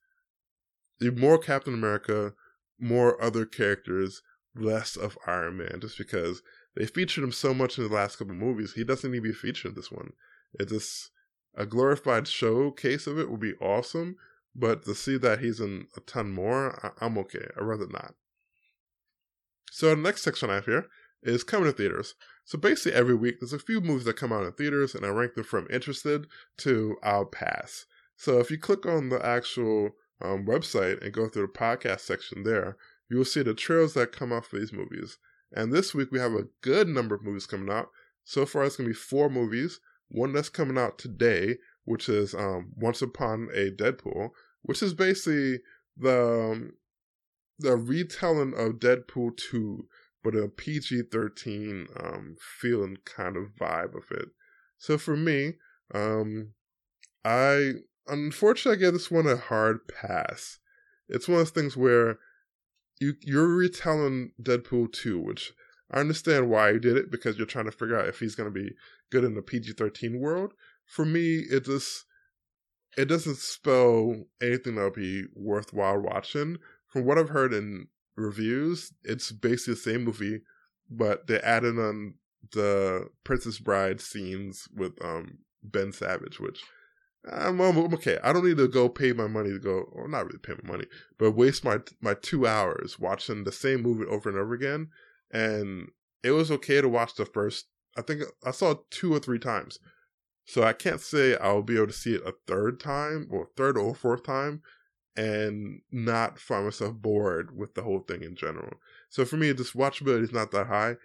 more 1.01 1.39
Captain 1.39 1.73
America, 1.73 2.34
more 2.80 3.21
other 3.21 3.45
characters, 3.45 4.21
less 4.54 4.95
of 4.95 5.17
Iron 5.25 5.58
Man, 5.58 5.80
just 5.82 5.97
because 5.97 6.43
they 6.75 6.86
featured 6.86 7.23
him 7.23 7.32
so 7.32 7.54
much 7.54 7.77
in 7.77 7.86
the 7.88 7.93
last 7.93 8.17
couple 8.17 8.36
movies. 8.36 8.73
He 8.73 8.84
doesn't 8.84 9.10
need 9.10 9.19
to 9.19 9.23
be 9.23 9.34
featured 9.34 9.71
in 9.71 9.75
this 9.75 9.91
one. 9.91 10.12
It's 10.60 10.71
just 10.71 11.10
a 11.56 11.65
glorified 11.65 12.27
showcase 12.27 13.08
of 13.08 13.17
it 13.17 13.32
would 13.32 13.39
be 13.39 13.56
awesome, 13.56 14.17
but 14.54 14.84
to 14.84 14.93
see 14.93 15.17
that 15.17 15.39
he's 15.39 15.62
in 15.62 15.88
a 15.95 16.01
ton 16.01 16.32
more, 16.32 16.77
I- 16.86 17.06
am 17.06 17.17
okay. 17.19 17.47
I'd 17.58 17.63
rather 17.63 17.88
not. 17.88 18.15
So 19.71 19.89
the 19.89 19.95
next 19.95 20.21
section 20.21 20.49
I 20.49 20.56
have 20.56 20.65
here 20.65 20.88
is 21.23 21.45
coming 21.45 21.71
to 21.71 21.75
theaters. 21.75 22.15
So 22.43 22.58
basically 22.58 22.93
every 22.93 23.15
week 23.15 23.39
there's 23.39 23.54
a 23.54 23.60
few 23.60 23.80
movies 23.80 24.06
that 24.06 24.17
come 24.17 24.34
out 24.34 24.45
in 24.45 24.51
theaters 24.51 24.93
and 24.95 25.06
I 25.06 25.10
rank 25.10 25.36
them 25.36 25.45
from 25.45 25.67
interested 25.69 26.27
to 26.58 26.97
I'll 27.01 27.25
pass. 27.25 27.86
So 28.22 28.38
if 28.38 28.52
you 28.52 28.60
click 28.60 28.86
on 28.86 29.10
the 29.10 29.26
actual 29.26 29.96
um, 30.24 30.46
website 30.46 31.04
and 31.04 31.12
go 31.12 31.28
through 31.28 31.48
the 31.48 31.58
podcast 31.58 32.02
section 32.02 32.44
there, 32.44 32.78
you 33.10 33.18
will 33.18 33.26
see 33.26 33.42
the 33.42 33.56
trailers 33.56 33.96
that 33.96 34.12
come 34.12 34.32
out 34.32 34.46
for 34.46 34.60
these 34.60 34.72
movies. 34.72 35.18
And 35.52 35.74
this 35.74 35.96
week 35.96 36.12
we 36.12 36.20
have 36.20 36.34
a 36.34 36.46
good 36.62 36.88
number 36.88 37.16
of 37.16 37.24
movies 37.24 37.48
coming 37.48 37.74
out. 37.74 37.90
So 38.24 38.46
far 38.46 38.64
it's 38.64 38.76
going 38.76 38.88
to 38.88 38.94
be 38.94 38.96
four 38.96 39.28
movies. 39.28 39.80
One 40.10 40.34
that's 40.34 40.50
coming 40.50 40.78
out 40.78 41.00
today, 41.00 41.58
which 41.86 42.10
is 42.10 42.36
um, 42.36 42.74
Once 42.76 43.02
Upon 43.02 43.50
a 43.56 43.72
Deadpool, 43.72 44.30
which 44.62 44.84
is 44.84 44.94
basically 44.94 45.62
the 45.98 46.52
um, 46.52 46.74
the 47.58 47.76
retelling 47.76 48.54
of 48.54 48.74
Deadpool 48.74 49.36
2, 49.38 49.88
but 50.24 50.36
a 50.36 50.48
PG 50.48 51.06
13 51.12 51.88
um, 52.00 52.36
feeling 52.40 52.98
kind 53.04 53.36
of 53.36 53.56
vibe 53.60 53.96
of 53.96 54.04
it. 54.12 54.30
So 54.78 55.00
for 55.00 55.18
me, 55.18 55.54
um, 55.96 56.54
I 57.26 57.74
unfortunately 58.08 58.78
I 58.78 58.86
gave 58.86 58.94
this 58.94 59.12
one 59.12 59.28
a 59.28 59.38
hard 59.38 59.88
pass. 59.88 60.60
It's 61.10 61.28
one 61.28 61.40
of 61.40 61.46
those 61.46 61.52
things 61.52 61.78
where 61.78 62.20
you 63.00 63.16
you're 63.22 63.48
retelling 63.48 64.32
Deadpool 64.42 64.94
2, 64.94 65.20
which 65.20 65.54
I 65.92 66.00
understand 66.00 66.50
why 66.50 66.72
you 66.72 66.80
did 66.80 66.98
it 66.98 67.12
because 67.12 67.38
you're 67.38 67.48
trying 67.48 67.66
to 67.66 67.72
figure 67.72 68.00
out 68.00 68.08
if 68.08 68.20
he's 68.20 68.36
going 68.36 68.52
to 68.52 68.60
be 68.60 68.72
good 69.12 69.24
in 69.24 69.34
the 69.36 69.42
PG-13 69.42 70.20
world. 70.20 70.54
For 70.86 71.04
me, 71.04 71.40
it 71.50 71.66
just 71.66 72.06
it 72.98 73.06
doesn't 73.06 73.38
spell 73.38 74.26
anything 74.42 74.76
that'll 74.76 74.92
be 74.92 75.26
worthwhile 75.36 76.00
watching. 76.00 76.58
From 76.88 77.06
what 77.06 77.18
I've 77.18 77.30
heard 77.30 77.54
in 77.54 77.88
reviews, 78.16 78.94
it's 79.04 79.32
basically 79.32 79.76
the 79.76 79.80
same 79.80 80.04
movie, 80.04 80.42
but 80.90 81.28
they 81.28 81.40
added 81.40 81.80
on 81.80 82.16
the 82.52 83.10
Princess 83.24 83.60
Bride 83.60 84.02
scenes 84.02 84.68
with 84.76 84.94
um, 85.04 85.40
Ben 85.64 85.92
Savage, 85.92 86.40
which 86.40 86.62
I'm, 87.30 87.60
I'm, 87.60 87.78
okay. 87.94 88.18
I 88.24 88.34
don't 88.34 88.46
need 88.46 88.58
to 88.58 88.68
go 88.68 88.90
pay 88.90 89.14
my 89.14 89.28
money 89.28 89.52
to 89.52 89.60
go, 89.60 89.82
or 89.92 90.08
not 90.08 90.26
really 90.26 90.40
pay 90.40 90.54
my 90.64 90.72
money, 90.72 90.86
but 91.18 91.32
waste 91.32 91.64
my 91.64 91.80
my 92.02 92.16
two 92.16 92.48
hours 92.48 92.98
watching 93.00 93.44
the 93.44 93.52
same 93.52 93.82
movie 93.82 94.06
over 94.06 94.30
and 94.30 94.38
over 94.38 94.54
again. 94.54 94.90
And 95.32 95.90
it 96.24 96.32
was 96.32 96.52
okay 96.52 96.82
to 96.82 96.90
watch 96.90 97.16
the 97.16 97.26
first. 97.26 97.68
I 97.98 98.02
think 98.02 98.24
I 98.46 98.52
saw 98.52 98.72
it 98.72 98.80
two 98.90 99.14
or 99.14 99.20
three 99.20 99.40
times, 99.40 99.78
so 100.46 100.64
I 100.64 100.74
can't 100.74 101.00
say 101.00 101.38
I'll 101.38 101.62
be 101.62 101.76
able 101.76 101.88
to 101.88 101.94
see 101.94 102.16
it 102.16 102.26
a 102.26 102.34
third 102.48 102.80
time 102.80 103.28
or 103.30 103.50
third 103.56 103.78
or 103.78 103.94
fourth 103.94 104.24
time 104.24 104.62
and 105.16 105.82
not 105.92 106.40
find 106.40 106.66
myself 106.66 106.96
bored 106.96 107.56
with 107.56 107.76
the 107.76 107.84
whole 107.84 108.00
thing 108.00 108.24
in 108.24 108.36
general. 108.36 108.74
So 109.10 109.26
for 109.26 109.38
me, 109.38 109.52
this 109.52 109.74
watchability 109.74 110.24
is 110.24 110.32
not 110.32 110.52
that 110.52 110.68
high, 110.68 110.96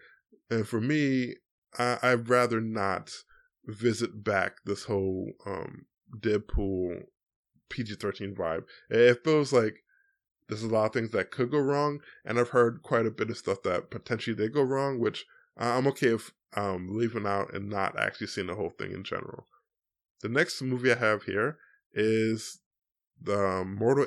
and 0.48 0.66
for 0.66 0.80
me, 0.80 1.34
I, 1.78 1.98
I'd 2.02 2.28
rather 2.28 2.60
not 2.60 3.12
visit 3.66 4.22
back 4.24 4.58
this 4.64 4.84
whole 4.84 5.32
um, 5.44 5.86
Deadpool 6.14 7.04
PG 7.68 7.96
thirteen 7.96 8.34
vibe. 8.34 8.64
It 8.90 9.24
feels 9.24 9.52
like 9.52 9.82
there's 10.48 10.62
a 10.62 10.68
lot 10.68 10.86
of 10.86 10.92
things 10.92 11.10
that 11.10 11.30
could 11.30 11.50
go 11.50 11.58
wrong, 11.58 12.00
and 12.24 12.38
I've 12.38 12.50
heard 12.50 12.82
quite 12.82 13.06
a 13.06 13.10
bit 13.10 13.30
of 13.30 13.38
stuff 13.38 13.62
that 13.64 13.90
potentially 13.90 14.36
did 14.36 14.54
go 14.54 14.62
wrong, 14.62 15.00
which 15.00 15.26
I'm 15.56 15.86
okay 15.88 16.12
with 16.12 16.30
um, 16.56 16.88
leaving 16.90 17.26
out 17.26 17.52
and 17.54 17.68
not 17.68 17.98
actually 17.98 18.28
seeing 18.28 18.46
the 18.46 18.54
whole 18.54 18.70
thing 18.70 18.92
in 18.92 19.04
general. 19.04 19.46
The 20.22 20.28
next 20.28 20.62
movie 20.62 20.92
I 20.92 20.96
have 20.96 21.24
here 21.24 21.58
is 21.92 22.60
the 23.20 23.38
um, 23.38 23.76
Mortal 23.76 24.06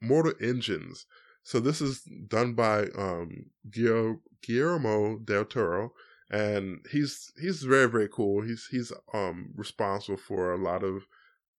Mortal 0.00 0.34
Engines. 0.40 1.06
So 1.42 1.60
this 1.60 1.80
is 1.80 2.02
done 2.26 2.54
by 2.54 2.88
um, 2.96 3.46
Guillermo 3.70 5.18
del 5.18 5.44
Toro, 5.46 5.92
and 6.30 6.84
he's 6.90 7.32
he's 7.40 7.62
very 7.62 7.88
very 7.88 8.08
cool. 8.08 8.42
He's 8.42 8.68
he's 8.70 8.92
um 9.14 9.52
responsible 9.56 10.18
for 10.18 10.52
a 10.52 10.58
lot 10.58 10.82
of 10.84 11.06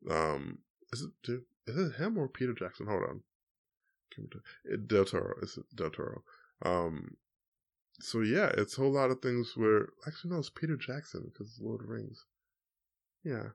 um, 0.10 0.60
is 0.92 1.02
it 1.02 1.42
is 1.68 1.78
it 1.78 1.96
him 1.96 2.18
or 2.18 2.28
Peter 2.28 2.54
Jackson? 2.54 2.88
Hold 2.88 3.04
on, 3.04 3.22
Del 4.88 5.06
Toro. 5.06 5.36
Is 5.42 5.58
it 5.58 5.76
Del 5.76 5.90
Toro? 5.90 6.24
Um, 6.64 7.18
so 8.00 8.22
yeah, 8.22 8.52
it's 8.58 8.78
a 8.78 8.82
whole 8.82 8.92
lot 8.92 9.12
of 9.12 9.22
things 9.22 9.54
where 9.56 9.90
actually 10.08 10.32
no, 10.32 10.40
it's 10.40 10.50
Peter 10.50 10.78
Jackson 10.78 11.32
because 11.32 11.52
it's 11.52 11.62
Lord 11.62 11.82
of 11.82 11.88
the 11.88 11.94
Rings. 11.94 12.26
Yeah, 13.24 13.50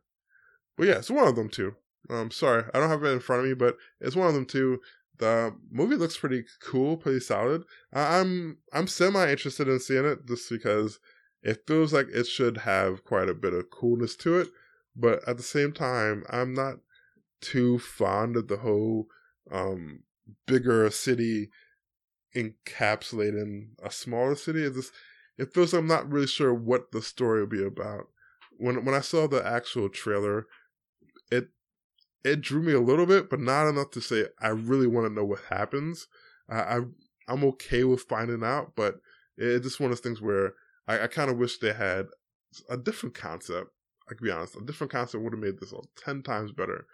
but 0.77 0.87
yeah, 0.87 0.99
it's 0.99 1.11
one 1.11 1.27
of 1.27 1.37
them 1.37 1.49
too. 1.49 1.75
Um, 2.11 2.31
sorry, 2.31 2.65
I 2.75 2.81
don't 2.81 2.91
have 2.91 3.03
it 3.03 3.09
in 3.09 3.21
front 3.21 3.43
of 3.43 3.49
me, 3.49 3.55
but 3.55 3.77
it's 4.01 4.17
one 4.17 4.29
of 4.29 4.35
them 4.35 4.47
too. 4.47 4.81
The 5.19 5.55
movie 5.71 5.97
looks 5.97 6.19
pretty 6.19 6.45
cool, 6.61 6.97
pretty 6.97 7.21
solid. 7.21 7.63
I'm 7.93 8.59
I'm 8.73 8.89
semi 8.89 9.31
interested 9.31 9.69
in 9.69 9.81
seeing 9.81 10.05
it 10.05 10.27
just 10.27 10.51
because 10.51 10.99
it 11.43 11.67
feels 11.67 11.93
like 11.93 12.09
it 12.09 12.27
should 12.27 12.59
have 12.59 13.05
quite 13.05 13.29
a 13.29 13.35
bit 13.35 13.55
of 13.55 13.71
coolness 13.71 14.17
to 14.17 14.41
it. 14.41 14.49
But 14.97 15.27
at 15.29 15.37
the 15.37 15.43
same 15.43 15.73
time, 15.73 16.25
I'm 16.31 16.55
not 16.55 16.77
too 17.41 17.79
fond 17.79 18.37
of 18.37 18.49
the 18.49 18.59
whole 18.59 19.09
um, 19.51 20.05
bigger 20.47 20.89
city 20.91 21.51
encapsulating 22.35 23.69
a 23.83 23.91
smaller 23.91 24.35
city. 24.35 24.65
It 24.65 24.75
just 24.75 24.93
it 25.37 25.53
feels 25.53 25.73
I'm 25.75 25.87
not 25.87 26.11
really 26.11 26.27
sure 26.27 26.55
what 26.55 26.93
the 26.93 27.03
story 27.03 27.41
will 27.41 27.49
be 27.49 27.65
about. 27.65 28.09
When 28.57 28.85
when 28.85 28.95
I 28.95 29.01
saw 29.01 29.27
the 29.27 29.45
actual 29.45 29.89
trailer, 29.89 30.47
it 31.31 31.49
it 32.25 32.41
drew 32.41 32.63
me 32.63 32.73
a 32.73 32.81
little 32.81 33.07
bit, 33.07 33.29
but 33.29 33.41
not 33.41 33.69
enough 33.69 33.91
to 33.93 34.01
say 34.01 34.27
I 34.41 34.49
really 34.49 34.87
want 34.87 35.07
to 35.07 35.13
know 35.13 35.25
what 35.25 35.41
happens. 35.51 36.07
I, 36.49 36.61
I 36.61 36.81
I'm 37.29 37.45
okay 37.45 37.85
with 37.85 38.03
finding 38.03 38.45
out, 38.45 38.73
but 38.77 39.01
it's 39.37 39.65
just 39.65 39.81
one 39.81 39.91
of 39.91 39.97
those 39.97 40.03
things 40.03 40.21
where 40.21 40.55
I, 40.87 41.01
I 41.01 41.07
kind 41.09 41.31
of 41.31 41.39
wish 41.39 41.59
they 41.59 41.73
had 41.73 42.07
a 42.69 42.77
different 42.77 43.15
concept 43.15 43.71
I 44.09 44.15
can 44.15 44.25
be 44.25 44.31
honest, 44.31 44.57
a 44.57 44.65
different 44.65 44.93
concept 44.93 45.23
would 45.23 45.33
have 45.33 45.43
made 45.43 45.61
this 45.61 45.73
all 45.73 45.87
10 45.97 46.23
times 46.23 46.53
better. 46.53 46.87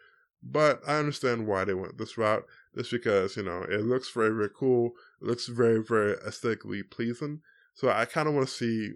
But 0.42 0.81
I 0.87 0.96
understand 0.96 1.46
why 1.46 1.64
they 1.64 1.75
went 1.75 1.99
this 1.99 2.16
route. 2.16 2.44
Just 2.75 2.90
because, 2.90 3.37
you 3.37 3.42
know, 3.42 3.62
it 3.62 3.85
looks 3.85 4.11
very, 4.11 4.31
very 4.31 4.49
cool. 4.49 4.92
It 5.20 5.27
looks 5.27 5.46
very, 5.46 5.83
very 5.83 6.14
aesthetically 6.27 6.83
pleasing. 6.83 7.40
So 7.75 7.90
I 7.90 8.05
kind 8.05 8.29
of 8.29 8.35
want 8.35 8.49
to 8.49 8.55
see 8.55 8.92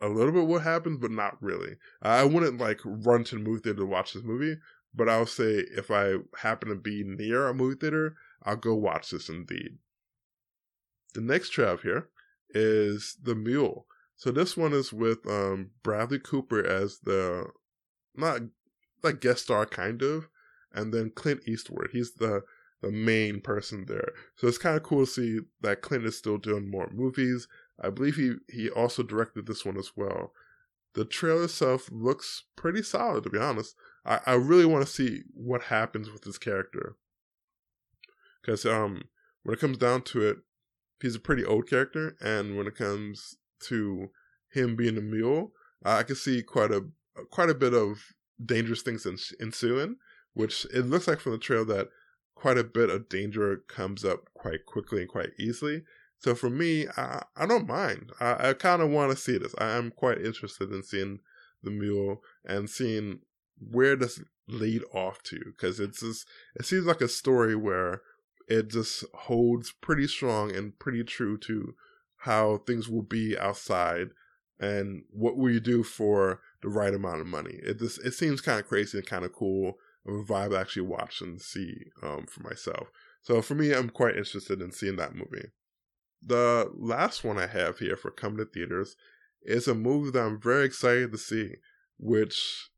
a 0.00 0.08
little 0.08 0.32
bit 0.32 0.46
what 0.46 0.62
happens, 0.62 0.98
but 0.98 1.10
not 1.10 1.40
really. 1.40 1.76
I 2.02 2.24
wouldn't 2.24 2.58
like 2.58 2.80
run 2.84 3.24
to 3.24 3.36
the 3.36 3.40
movie 3.40 3.62
theater 3.62 3.80
to 3.80 3.86
watch 3.86 4.12
this 4.12 4.24
movie, 4.24 4.58
but 4.94 5.08
I'll 5.08 5.26
say 5.26 5.64
if 5.76 5.90
I 5.90 6.16
happen 6.38 6.68
to 6.68 6.74
be 6.74 7.04
near 7.04 7.46
a 7.48 7.54
movie 7.54 7.78
theater, 7.78 8.16
I'll 8.42 8.56
go 8.56 8.74
watch 8.74 9.10
this 9.10 9.28
indeed. 9.28 9.78
The 11.14 11.20
next 11.20 11.52
trav 11.54 11.82
here 11.82 12.08
is 12.50 13.16
The 13.22 13.34
Mule. 13.34 13.86
So 14.16 14.30
this 14.30 14.56
one 14.56 14.72
is 14.72 14.92
with 14.92 15.26
um, 15.26 15.70
Bradley 15.82 16.18
Cooper 16.18 16.64
as 16.64 17.00
the 17.00 17.46
not 18.14 18.42
like 19.02 19.20
guest 19.20 19.44
star 19.44 19.66
kind 19.66 20.02
of, 20.02 20.28
and 20.72 20.92
then 20.92 21.10
Clint 21.10 21.42
Eastwood. 21.46 21.88
He's 21.92 22.14
the 22.14 22.42
the 22.82 22.90
main 22.90 23.40
person 23.40 23.86
there. 23.86 24.12
So 24.36 24.48
it's 24.48 24.58
kind 24.58 24.76
of 24.76 24.82
cool 24.82 25.06
to 25.06 25.10
see 25.10 25.38
that 25.60 25.82
Clint 25.82 26.04
is 26.04 26.18
still 26.18 26.36
doing 26.36 26.70
more 26.70 26.90
movies. 26.92 27.46
I 27.80 27.90
believe 27.90 28.16
he 28.16 28.34
he 28.48 28.70
also 28.70 29.02
directed 29.02 29.46
this 29.46 29.64
one 29.64 29.78
as 29.78 29.92
well. 29.96 30.32
The 30.94 31.04
trailer 31.04 31.44
itself 31.44 31.88
looks 31.90 32.44
pretty 32.54 32.82
solid, 32.82 33.24
to 33.24 33.30
be 33.30 33.38
honest. 33.38 33.74
I, 34.04 34.20
I 34.26 34.34
really 34.34 34.66
want 34.66 34.84
to 34.86 34.92
see 34.92 35.22
what 35.32 35.62
happens 35.62 36.10
with 36.10 36.22
this 36.22 36.38
character. 36.38 36.96
Because 38.40 38.66
um, 38.66 39.04
when 39.42 39.54
it 39.54 39.60
comes 39.60 39.78
down 39.78 40.02
to 40.02 40.22
it, 40.28 40.38
he's 41.00 41.14
a 41.14 41.20
pretty 41.20 41.44
old 41.44 41.68
character, 41.68 42.16
and 42.20 42.56
when 42.56 42.66
it 42.66 42.76
comes 42.76 43.36
to 43.68 44.10
him 44.50 44.76
being 44.76 44.96
a 44.98 45.00
mule, 45.00 45.52
I 45.84 46.02
can 46.02 46.16
see 46.16 46.42
quite 46.42 46.70
a 46.70 46.82
quite 47.30 47.50
a 47.50 47.54
bit 47.54 47.74
of 47.74 47.98
dangerous 48.44 48.82
things 48.82 49.06
ensuing. 49.40 49.96
Which 50.34 50.64
it 50.72 50.86
looks 50.86 51.06
like 51.06 51.20
from 51.20 51.32
the 51.32 51.38
trail 51.38 51.64
that 51.66 51.88
quite 52.34 52.56
a 52.56 52.64
bit 52.64 52.88
of 52.88 53.08
danger 53.08 53.62
comes 53.68 54.04
up 54.04 54.32
quite 54.34 54.64
quickly 54.66 55.02
and 55.02 55.10
quite 55.10 55.30
easily. 55.38 55.82
So 56.18 56.34
for 56.34 56.48
me, 56.48 56.86
I, 56.96 57.22
I 57.36 57.46
don't 57.46 57.66
mind. 57.66 58.12
I, 58.20 58.50
I 58.50 58.52
kind 58.54 58.80
of 58.80 58.90
want 58.90 59.10
to 59.10 59.16
see 59.16 59.38
this. 59.38 59.54
I 59.58 59.76
am 59.76 59.90
quite 59.90 60.18
interested 60.18 60.70
in 60.70 60.82
seeing 60.82 61.18
the 61.62 61.70
mule 61.70 62.22
and 62.44 62.70
seeing 62.70 63.20
where 63.58 63.96
this 63.96 64.20
lead 64.48 64.82
off 64.92 65.22
to 65.22 65.38
because 65.46 65.78
it's 65.78 66.00
just 66.00 66.26
it 66.56 66.66
seems 66.66 66.84
like 66.84 67.00
a 67.00 67.08
story 67.08 67.54
where 67.54 68.02
it 68.48 68.68
just 68.68 69.04
holds 69.14 69.72
pretty 69.80 70.06
strong 70.06 70.54
and 70.54 70.78
pretty 70.78 71.04
true 71.04 71.38
to 71.38 71.74
how 72.22 72.58
things 72.66 72.88
will 72.88 73.02
be 73.02 73.36
outside 73.36 74.08
and 74.60 75.02
what 75.10 75.36
will 75.36 75.50
you 75.50 75.58
do 75.58 75.82
for 75.82 76.40
the 76.62 76.68
right 76.68 76.94
amount 76.94 77.20
of 77.20 77.26
money. 77.26 77.58
It 77.62 77.80
just 77.80 78.04
it 78.04 78.14
seems 78.14 78.40
kind 78.40 78.60
of 78.60 78.68
crazy 78.68 78.98
and 78.98 79.06
kind 79.06 79.24
of 79.24 79.32
cool 79.32 79.74
of 80.06 80.14
a 80.14 80.24
vibe 80.24 80.56
I 80.56 80.60
actually 80.60 80.82
watch 80.82 81.20
and 81.20 81.40
see 81.40 81.86
um, 82.02 82.26
for 82.26 82.42
myself. 82.42 82.88
So 83.22 83.42
for 83.42 83.56
me, 83.56 83.72
I'm 83.72 83.90
quite 83.90 84.16
interested 84.16 84.60
in 84.60 84.70
seeing 84.70 84.96
that 84.96 85.14
movie. 85.14 85.48
The 86.24 86.70
last 86.76 87.24
one 87.24 87.38
I 87.38 87.48
have 87.48 87.78
here 87.78 87.96
for 87.96 88.12
coming 88.12 88.38
to 88.38 88.44
theaters 88.44 88.96
is 89.42 89.66
a 89.66 89.74
movie 89.74 90.12
that 90.12 90.22
I'm 90.22 90.40
very 90.40 90.64
excited 90.64 91.10
to 91.10 91.18
see, 91.18 91.56
which 91.98 92.70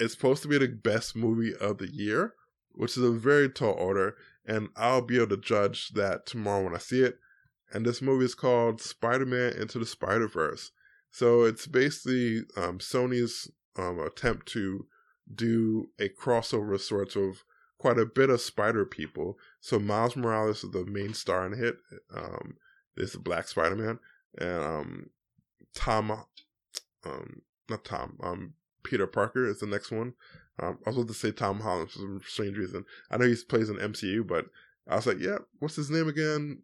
is 0.00 0.12
supposed 0.12 0.42
to 0.42 0.48
be 0.48 0.58
the 0.58 0.66
best 0.66 1.14
movie 1.14 1.54
of 1.54 1.78
the 1.78 1.88
year, 1.92 2.34
which 2.72 2.96
is 2.96 3.04
a 3.04 3.12
very 3.12 3.48
tall 3.48 3.74
order, 3.74 4.16
and 4.44 4.70
I'll 4.76 5.02
be 5.02 5.16
able 5.18 5.28
to 5.28 5.36
judge 5.36 5.90
that 5.90 6.26
tomorrow 6.26 6.64
when 6.64 6.74
I 6.74 6.78
see 6.78 7.02
it. 7.02 7.18
And 7.72 7.84
this 7.84 8.00
movie 8.00 8.24
is 8.24 8.34
called 8.34 8.80
Spider 8.80 9.26
Man 9.26 9.52
Into 9.52 9.78
the 9.78 9.86
Spider 9.86 10.28
Verse. 10.28 10.70
So 11.10 11.42
it's 11.42 11.66
basically 11.66 12.42
um, 12.56 12.78
Sony's 12.78 13.50
um, 13.76 13.98
attempt 13.98 14.46
to 14.48 14.86
do 15.32 15.90
a 15.98 16.08
crossover 16.08 16.80
sorts 16.80 17.16
of 17.16 17.44
quite 17.78 17.98
a 17.98 18.06
bit 18.06 18.30
of 18.30 18.40
Spider 18.40 18.84
people. 18.84 19.38
So 19.60 19.78
Miles 19.78 20.16
Morales 20.16 20.64
is 20.64 20.70
the 20.70 20.84
main 20.84 21.14
star 21.14 21.46
in 21.46 21.58
hit. 21.58 21.76
Um, 22.14 22.56
this 22.96 23.10
is 23.10 23.16
Black 23.16 23.48
Spider 23.48 23.76
Man, 23.76 23.98
and 24.38 24.64
um, 24.64 25.10
Tom, 25.74 26.10
um, 27.04 27.42
not 27.70 27.84
Tom, 27.84 28.18
um, 28.22 28.54
Peter 28.82 29.06
Parker 29.06 29.48
is 29.48 29.60
the 29.60 29.66
next 29.66 29.90
one. 29.90 30.14
Um, 30.60 30.78
I 30.84 30.90
was 30.90 30.96
about 30.96 31.08
to 31.08 31.14
say 31.14 31.30
Tom 31.30 31.60
Holland 31.60 31.90
for 31.90 32.00
some 32.00 32.20
strange 32.26 32.58
reason. 32.58 32.84
I 33.10 33.16
know 33.16 33.26
he 33.26 33.36
plays 33.48 33.70
in 33.70 33.76
MCU, 33.76 34.26
but 34.26 34.46
I 34.88 34.96
was 34.96 35.06
like, 35.06 35.20
yeah, 35.20 35.38
what's 35.60 35.76
his 35.76 35.90
name 35.90 36.08
again? 36.08 36.62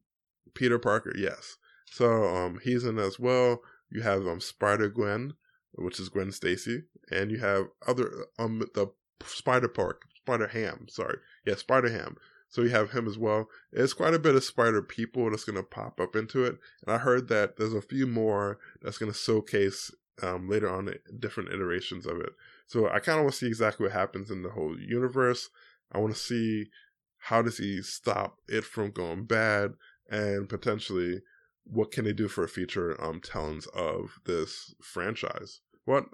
Peter 0.53 0.79
Parker, 0.79 1.15
yes. 1.17 1.57
So 1.87 2.25
um, 2.25 2.61
he's 2.63 2.85
in 2.85 2.99
as 2.99 3.19
well. 3.19 3.61
You 3.91 4.03
have 4.03 4.27
um 4.27 4.41
Spider 4.41 4.89
Gwen, 4.89 5.35
which 5.73 6.01
is 6.01 6.09
Gwen 6.09 6.33
Stacy, 6.33 6.83
and 7.11 7.31
you 7.31 7.39
have 7.39 7.67
other 7.87 8.27
um 8.39 8.63
the 8.75 8.89
Spider 9.25 9.69
Park, 9.69 10.03
Spider 10.17 10.49
Ham, 10.49 10.87
sorry, 10.89 11.19
yeah, 11.47 11.55
Spider 11.55 11.91
Ham. 11.91 12.17
So 12.49 12.63
you 12.63 12.69
have 12.69 12.93
him 12.93 13.09
as 13.09 13.19
well. 13.19 13.49
It's 13.73 13.95
quite 13.95 14.15
a 14.15 14.19
bit 14.19 14.37
of 14.37 14.45
Spider 14.45 14.81
people 14.81 15.29
that's 15.29 15.45
going 15.45 15.57
to 15.57 15.63
pop 15.65 16.01
up 16.01 16.15
into 16.15 16.45
it, 16.45 16.57
and 16.87 16.95
I 16.95 16.99
heard 16.99 17.29
that 17.29 17.57
there's 17.57 17.75
a 17.75 17.83
few 17.83 18.07
more 18.07 18.59
that's 18.81 18.99
going 18.99 19.11
to 19.11 19.19
showcase 19.19 19.91
um, 20.23 20.49
later 20.49 20.71
on 20.71 20.95
different 21.19 21.51
iterations 21.53 22.07
of 22.07 22.21
it. 22.21 22.31
So 22.67 22.89
I 22.89 23.01
kind 23.01 23.19
of 23.19 23.25
want 23.25 23.35
to 23.35 23.39
see 23.39 23.47
exactly 23.47 23.85
what 23.85 23.93
happens 23.93 24.31
in 24.31 24.43
the 24.43 24.51
whole 24.51 24.79
universe. 24.79 25.49
I 25.93 25.99
want 25.99 26.15
to 26.15 26.21
see 26.21 26.67
how 27.19 27.43
does 27.43 27.59
he 27.59 27.83
stop 27.83 28.37
it 28.49 28.65
from 28.65 28.91
going 28.91 29.25
bad, 29.25 29.73
and 30.11 30.49
potentially 30.49 31.23
what 31.65 31.91
can 31.91 32.05
they 32.05 32.13
do 32.13 32.29
for 32.29 32.45
a 32.45 32.49
future 32.49 33.03
um 33.03 33.21
tellings 33.21 33.67
of 33.69 34.19
this 34.27 34.75
franchise? 34.83 35.61
What 35.85 36.07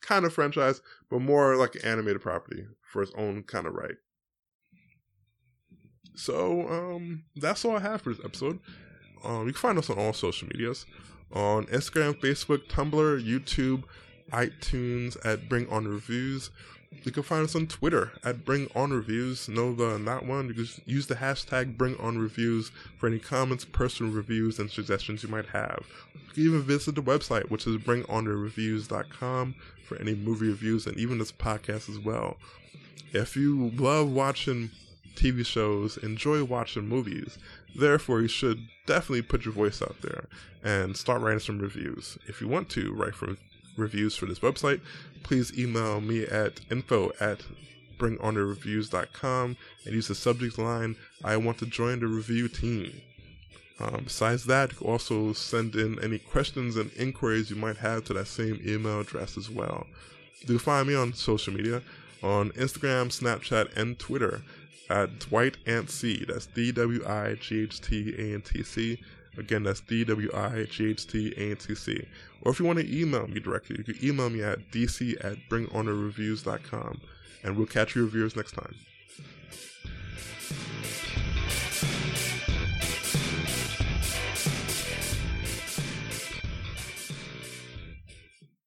kind 0.00 0.24
of 0.24 0.32
franchise, 0.32 0.80
but 1.10 1.20
more 1.20 1.56
like 1.56 1.84
animated 1.84 2.22
property 2.22 2.66
for 2.82 3.02
its 3.02 3.12
own 3.16 3.42
kind 3.42 3.66
of 3.66 3.74
right. 3.74 3.96
So 6.14 6.68
um 6.68 7.24
that's 7.36 7.64
all 7.64 7.76
I 7.76 7.80
have 7.80 8.02
for 8.02 8.10
this 8.14 8.24
episode. 8.24 8.60
Um 9.24 9.46
you 9.46 9.52
can 9.52 9.60
find 9.60 9.78
us 9.78 9.90
on 9.90 9.98
all 9.98 10.12
social 10.12 10.48
medias. 10.48 10.86
On 11.32 11.66
Instagram, 11.66 12.20
Facebook, 12.20 12.68
Tumblr, 12.68 13.20
YouTube, 13.20 13.82
iTunes 14.30 15.16
at 15.24 15.48
Bring 15.48 15.68
On 15.68 15.86
Reviews. 15.86 16.50
You 17.04 17.12
can 17.12 17.22
find 17.22 17.44
us 17.44 17.54
on 17.54 17.68
Twitter 17.68 18.12
at 18.24 18.44
Bring 18.44 18.68
On 18.74 18.92
Reviews. 18.92 19.48
No, 19.48 19.72
the 19.74 19.98
not 19.98 20.26
one. 20.26 20.48
You 20.48 20.54
can 20.54 20.66
use 20.86 21.06
the 21.06 21.14
hashtag 21.14 21.76
Bring 21.76 21.96
On 21.98 22.18
Reviews 22.18 22.72
for 22.98 23.06
any 23.06 23.18
comments, 23.20 23.64
personal 23.64 24.12
reviews, 24.12 24.58
and 24.58 24.70
suggestions 24.70 25.22
you 25.22 25.28
might 25.28 25.46
have. 25.46 25.84
You 26.14 26.32
can 26.34 26.42
even 26.44 26.62
visit 26.62 26.96
the 26.96 27.02
website, 27.02 27.48
which 27.50 27.66
is 27.66 27.76
BringOnReviews.com, 27.76 29.54
for 29.84 29.96
any 29.98 30.14
movie 30.14 30.48
reviews 30.48 30.86
and 30.86 30.96
even 30.98 31.18
this 31.18 31.32
podcast 31.32 31.88
as 31.88 31.98
well. 31.98 32.38
If 33.12 33.36
you 33.36 33.70
love 33.76 34.10
watching 34.10 34.70
TV 35.14 35.46
shows, 35.46 35.96
enjoy 35.98 36.44
watching 36.44 36.88
movies, 36.88 37.38
therefore 37.74 38.20
you 38.20 38.28
should 38.28 38.58
definitely 38.86 39.22
put 39.22 39.44
your 39.44 39.54
voice 39.54 39.80
out 39.80 39.96
there 40.02 40.26
and 40.62 40.96
start 40.96 41.22
writing 41.22 41.38
some 41.38 41.58
reviews. 41.58 42.18
If 42.26 42.40
you 42.40 42.48
want 42.48 42.68
to 42.70 42.92
write 42.92 43.14
for 43.14 43.36
reviews 43.76 44.16
for 44.16 44.26
this 44.26 44.40
website, 44.40 44.80
please 45.22 45.56
email 45.58 46.00
me 46.00 46.24
at 46.24 46.60
info 46.70 47.12
at 47.20 47.42
bringonorreviews.com 47.98 49.56
and 49.84 49.94
use 49.94 50.08
the 50.08 50.14
subject 50.14 50.58
line, 50.58 50.96
I 51.24 51.36
want 51.36 51.58
to 51.58 51.66
join 51.66 52.00
the 52.00 52.06
review 52.06 52.48
team. 52.48 53.00
Um, 53.78 54.02
besides 54.04 54.44
that, 54.46 54.80
also 54.80 55.32
send 55.32 55.74
in 55.74 56.02
any 56.02 56.18
questions 56.18 56.76
and 56.76 56.90
inquiries 56.96 57.50
you 57.50 57.56
might 57.56 57.76
have 57.78 58.04
to 58.04 58.14
that 58.14 58.26
same 58.26 58.60
email 58.66 59.00
address 59.00 59.36
as 59.36 59.50
well. 59.50 59.86
Can 60.46 60.58
find 60.58 60.88
me 60.88 60.94
on 60.94 61.12
social 61.12 61.52
media 61.52 61.82
on 62.22 62.50
Instagram, 62.52 63.08
Snapchat, 63.08 63.76
and 63.76 63.98
Twitter 63.98 64.42
at 64.88 65.18
Dwight. 65.18 65.56
That's 65.66 66.46
D 66.46 66.72
W 66.72 67.06
I 67.06 67.34
G 67.34 67.64
H 67.64 67.80
T 67.80 68.14
A 68.16 68.34
N 68.34 68.42
T 68.42 68.62
C. 68.62 68.98
Again, 69.38 69.62
that's 69.62 69.80
D-W-I-G-H-T-A-N-T-C. 69.80 72.06
Or 72.42 72.52
if 72.52 72.58
you 72.58 72.64
want 72.64 72.78
to 72.78 73.00
email 73.00 73.26
me 73.26 73.40
directly, 73.40 73.76
you 73.78 73.84
can 73.84 74.04
email 74.04 74.30
me 74.30 74.42
at 74.42 74.70
dc 74.70 75.24
at 75.24 75.36
bringonerreviews.com. 75.50 77.00
And 77.42 77.56
we'll 77.56 77.66
catch 77.66 77.94
you 77.94 78.04
reviewers 78.04 78.36
next 78.36 78.52
time. 78.52 78.74